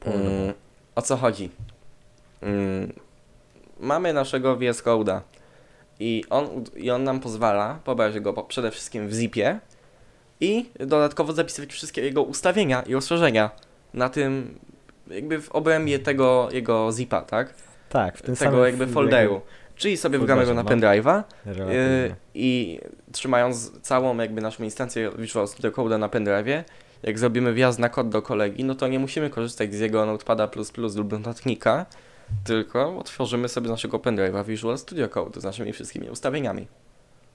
[0.04, 0.54] Mm,
[0.94, 1.50] o co chodzi?
[2.42, 2.92] Mm,
[3.80, 5.20] mamy naszego VS Code'a
[6.00, 9.60] i on, i on nam pozwala pobrać go przede wszystkim w zipie
[10.40, 13.50] i dodatkowo zapisywać wszystkie jego ustawienia i rozszerzenia
[13.94, 14.58] na tym,
[15.10, 17.54] jakby w obrębie tego jego zipa, tak?
[17.88, 19.40] Tak, w tym tego samym jakby folderu.
[19.76, 20.70] Czyli sobie wgramy go na no.
[20.70, 22.80] pendrive'a yy, i
[23.12, 26.62] trzymając całą jakby naszą instancję Visual Studio Code'a na pendrive'ie,
[27.02, 30.48] jak zrobimy wjazd na kod do kolegi, no to nie musimy korzystać z jego Notepada++
[30.96, 31.86] lub notatnika,
[32.44, 36.66] tylko otworzymy sobie naszego pendrive'a Visual Studio Code z naszymi wszystkimi ustawieniami.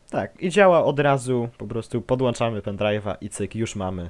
[0.09, 4.09] Tak, i działa od razu, po prostu podłączamy pendrive'a i cyk, już mamy.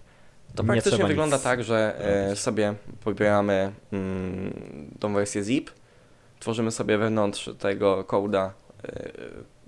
[0.56, 2.40] To Nie praktycznie wygląda tak, że e, robić.
[2.40, 2.74] sobie
[3.04, 5.72] pobieramy mm, tą wersję zip,
[6.40, 8.50] tworzymy sobie wewnątrz tego code'a
[8.84, 9.12] e,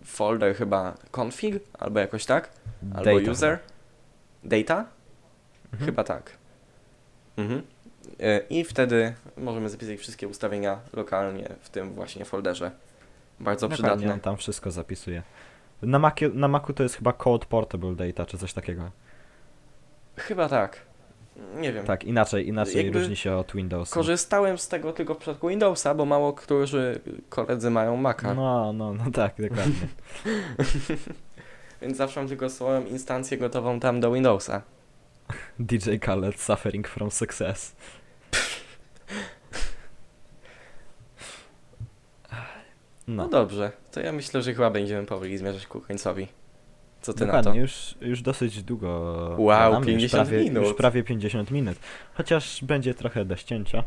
[0.05, 2.49] folder chyba config, albo jakoś tak,
[2.95, 3.59] albo Data user,
[4.43, 4.86] data,
[5.74, 5.86] Mhm.
[5.86, 6.32] chyba tak.
[7.38, 7.61] Mhm.
[8.20, 12.72] E, I wtedy możemy zapisać wszystkie ustawienia lokalnie w tym właśnie folderze.
[13.39, 14.14] Bardzo Dokładnie, przydatne.
[14.14, 15.24] on tam wszystko zapisuje.
[15.82, 18.91] Na, Macie, na Macu to jest chyba Code Portable Data, czy coś takiego.
[20.16, 20.88] Chyba tak.
[21.55, 21.86] Nie wiem.
[21.86, 23.93] Tak, inaczej, inaczej Jakby różni się od Windowsa.
[23.93, 26.99] Korzystałem z tego tylko w przypadku Windowsa, bo mało którzy
[27.30, 28.34] koledzy mają Maca.
[28.34, 29.88] No, no, no tak, dokładnie.
[31.82, 34.62] Więc zawsze mam tylko swoją instancję gotową tam do Windowsa.
[35.60, 37.76] DJ Khaled suffering from success.
[43.08, 43.24] No.
[43.24, 46.28] No, dobrze, to ja myślę, że chyba będziemy powoli zmierzać ku końcowi.
[47.01, 47.38] Co ty na to?
[47.38, 48.88] dokładnie, już, już dosyć długo.
[49.38, 50.64] Wow, gadamy, 50 już prawie, minut.
[50.64, 51.78] Już prawie 50 minut.
[52.14, 53.84] Chociaż będzie trochę do ścięcia.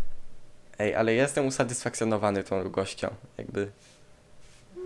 [0.78, 3.08] Ej, ale ja jestem usatysfakcjonowany tą długością.
[3.38, 3.70] Jakby.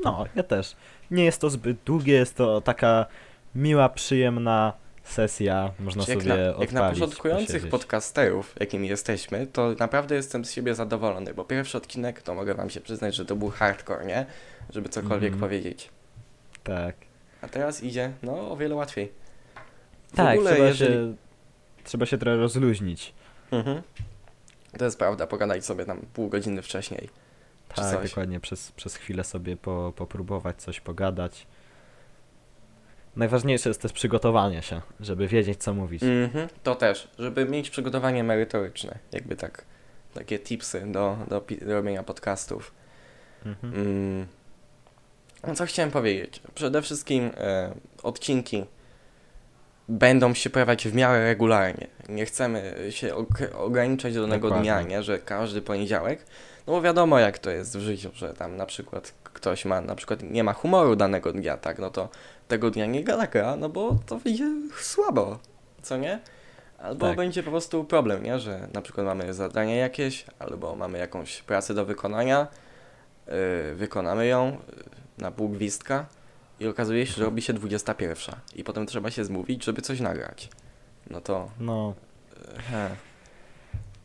[0.04, 0.76] No, ja też.
[1.10, 3.06] Nie jest to zbyt długie, jest to taka
[3.54, 4.72] miła, przyjemna
[5.04, 5.70] sesja.
[5.80, 7.70] Można jak, sobie na, odpalić, jak na początkujących posiedzieć.
[7.70, 12.70] podcasterów, jakimi jesteśmy, to naprawdę jestem z siebie zadowolony, bo pierwszy odcinek to mogę wam
[12.70, 14.26] się przyznać, że to był hardcore, nie?
[14.70, 15.40] Żeby cokolwiek Mhm.
[15.40, 15.88] powiedzieć.
[16.64, 16.96] Tak.
[17.42, 19.12] A teraz idzie, no, o wiele łatwiej.
[20.12, 20.94] W Tak, ogóle, trzeba, jeżeli...
[20.94, 21.14] się,
[21.84, 23.14] trzeba się trochę rozluźnić.
[23.50, 23.82] Mhm.
[24.78, 27.08] To jest prawda, pogadać sobie tam pół godziny wcześniej.
[27.74, 31.46] Tak, dokładnie, przez, przez chwilę sobie po, popróbować coś pogadać.
[33.16, 36.02] Najważniejsze jest też przygotowanie się, żeby wiedzieć co mówić.
[36.02, 39.64] Mhm, to też, żeby mieć przygotowanie merytoryczne, jakby tak,
[40.14, 42.74] takie tipsy do, do, do robienia podcastów.
[43.46, 43.74] Mhm.
[43.74, 44.26] Mm.
[45.46, 46.40] No co chciałem powiedzieć?
[46.54, 48.64] Przede wszystkim e, odcinki
[49.88, 51.86] będą się pojawiać w miarę regularnie.
[52.08, 53.14] Nie chcemy się
[53.54, 55.02] ograniczać do danego dnia, nie?
[55.02, 56.26] że każdy poniedziałek.
[56.66, 59.14] No bo wiadomo jak to jest w życiu, że tam na przykład
[59.44, 61.78] ktoś ma, na przykład nie ma humoru danego dnia, tak?
[61.78, 62.08] No to
[62.48, 65.38] tego dnia nie nagra, no bo to wyjdzie słabo,
[65.82, 66.20] co nie?
[66.78, 67.16] Albo Tak.
[67.16, 68.38] będzie po prostu problem, nie?
[68.38, 72.46] Że na przykład mamy zadanie jakieś, albo mamy jakąś pracę do wykonania,
[73.26, 73.34] yy,
[73.74, 74.56] wykonamy ją yy,
[75.18, 76.06] na pół gwizdka
[76.60, 80.48] i okazuje się, że robi się 21 i potem trzeba się zmówić, żeby coś nagrać.
[81.10, 81.50] No to...
[81.60, 81.94] No,
[82.70, 82.90] he.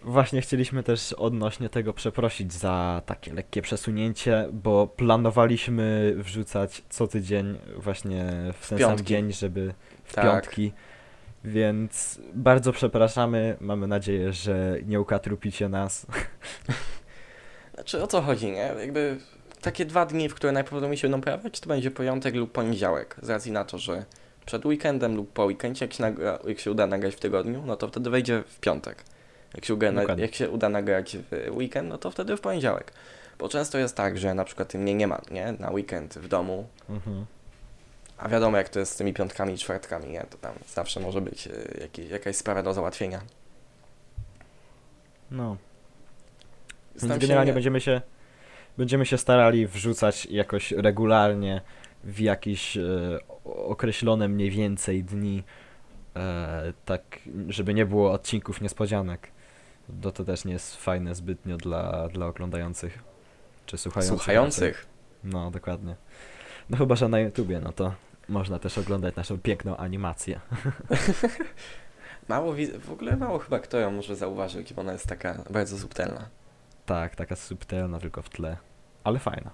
[0.03, 7.57] Właśnie chcieliśmy też odnośnie tego przeprosić za takie lekkie przesunięcie, bo planowaliśmy wrzucać co tydzień
[7.77, 9.73] właśnie w, W ten sam dzień, żeby
[10.03, 10.25] w Tak.
[10.25, 10.73] piątki.
[11.43, 13.57] Więc bardzo przepraszamy.
[13.59, 16.05] Mamy nadzieję, że nie ukatrupicie nas.
[17.73, 18.73] Znaczy o co chodzi, nie?
[18.79, 19.17] Jakby
[19.61, 23.15] takie dwa dni, w które najprawdopodobniej się będą pojawiać, to będzie piątek lub poniedziałek.
[23.21, 24.05] Z racji na to, że
[24.45, 27.75] przed weekendem lub po weekendzie, jak się, nagra, jak się uda nagrać w tygodniu, no
[27.75, 29.03] to wtedy wejdzie w piątek.
[29.55, 30.23] Jak się, uda, Dokładnie.
[30.25, 32.93] jak się uda nagrać w weekend, no to wtedy w poniedziałek.
[33.39, 35.51] Bo często jest tak, że na przykład mnie nie ma, nie?
[35.59, 37.25] Na weekend w domu, Mhm.
[38.17, 40.25] a wiadomo jak to jest z tymi piątkami i czwartkami, nie?
[40.29, 43.21] To tam zawsze może być e, jakiś, jakaś sprawa do załatwienia.
[45.31, 45.57] No.
[47.01, 48.01] Więc generalnie nie- będziemy się
[48.77, 51.61] będziemy się starali wrzucać jakoś regularnie
[52.03, 52.81] w jakieś e,
[53.45, 55.43] określone mniej więcej dni,
[56.15, 57.01] e, tak
[57.49, 59.27] żeby nie było odcinków niespodzianek.
[60.03, 62.99] No to też nie jest fajne zbytnio dla, dla oglądających
[63.65, 64.17] czy słuchających.
[64.17, 64.85] Słuchających.
[65.23, 65.95] No, dokładnie.
[66.69, 67.93] No chyba, że na YouTubie, no to
[68.29, 70.39] można też oglądać naszą piękną animację.
[72.29, 76.29] Mało, w ogóle mało chyba kto ją może zauważyć, bo ona jest taka bardzo subtelna.
[76.85, 78.57] Tak, taka subtelna tylko w tle,
[79.03, 79.51] ale fajna.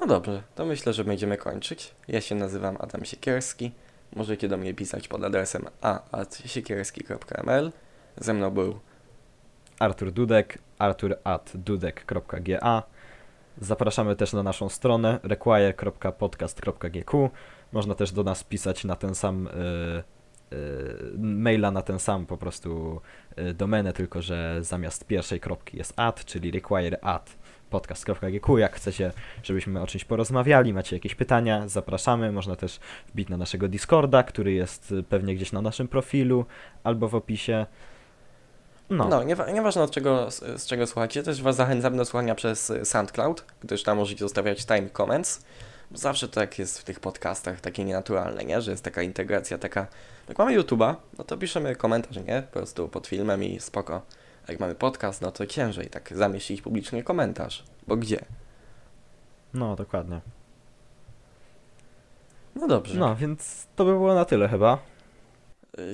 [0.00, 1.94] No dobrze, to myślę, że będziemy kończyć.
[2.08, 3.72] Ja się nazywam Adam Siekierski.
[4.16, 7.72] Możecie do mnie pisać pod adresem a.siekierski.ml.
[8.16, 8.78] Ze mną był
[9.78, 12.82] Artur Dudek, artur at dudek.ga.
[13.60, 17.30] Zapraszamy też na naszą stronę require.podcast.gq.
[17.72, 19.50] Można też do nas pisać na ten sam y,
[20.52, 23.00] y, maila, na ten sam po prostu
[23.38, 27.36] y, domenę, tylko że zamiast pierwszej kropki jest at, czyli require at.
[28.58, 32.32] Jak chcecie, żebyśmy o czymś porozmawiali, macie jakieś pytania, zapraszamy.
[32.32, 36.44] Można też wbić na naszego Discorda, który jest pewnie gdzieś na naszym profilu
[36.84, 37.66] albo w opisie.
[38.90, 42.34] No, No, niewa- nieważne od czego, z, z czego słuchacie, też Was zachęcam do słuchania
[42.34, 45.44] przez y, SoundCloud, gdyż tam możecie zostawiać time comments.
[45.94, 48.60] Zawsze tak jest w tych podcastach, takie nienaturalne, nie?
[48.62, 49.86] Że jest taka integracja, taka...
[50.28, 52.42] Jak mamy YouTube'a, no to piszemy komentarz, nie?
[52.42, 54.02] Po prostu pod filmem i spoko.
[54.48, 57.64] A jak mamy podcast, no to ciężej tak zamieścić publicznie komentarz.
[57.86, 58.24] Bo gdzie?
[59.54, 60.20] no, dokładnie.
[62.54, 62.98] No dobrze.
[62.98, 64.78] No, więc to by było na tyle chyba.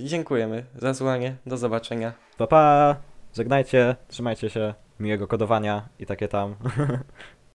[0.02, 1.36] Dziękujemy za słuchanie.
[1.46, 2.12] Do zobaczenia.
[2.38, 2.96] Pa pa!
[3.36, 6.54] Żegnajcie, trzymajcie się, miłego kodowania i takie tam.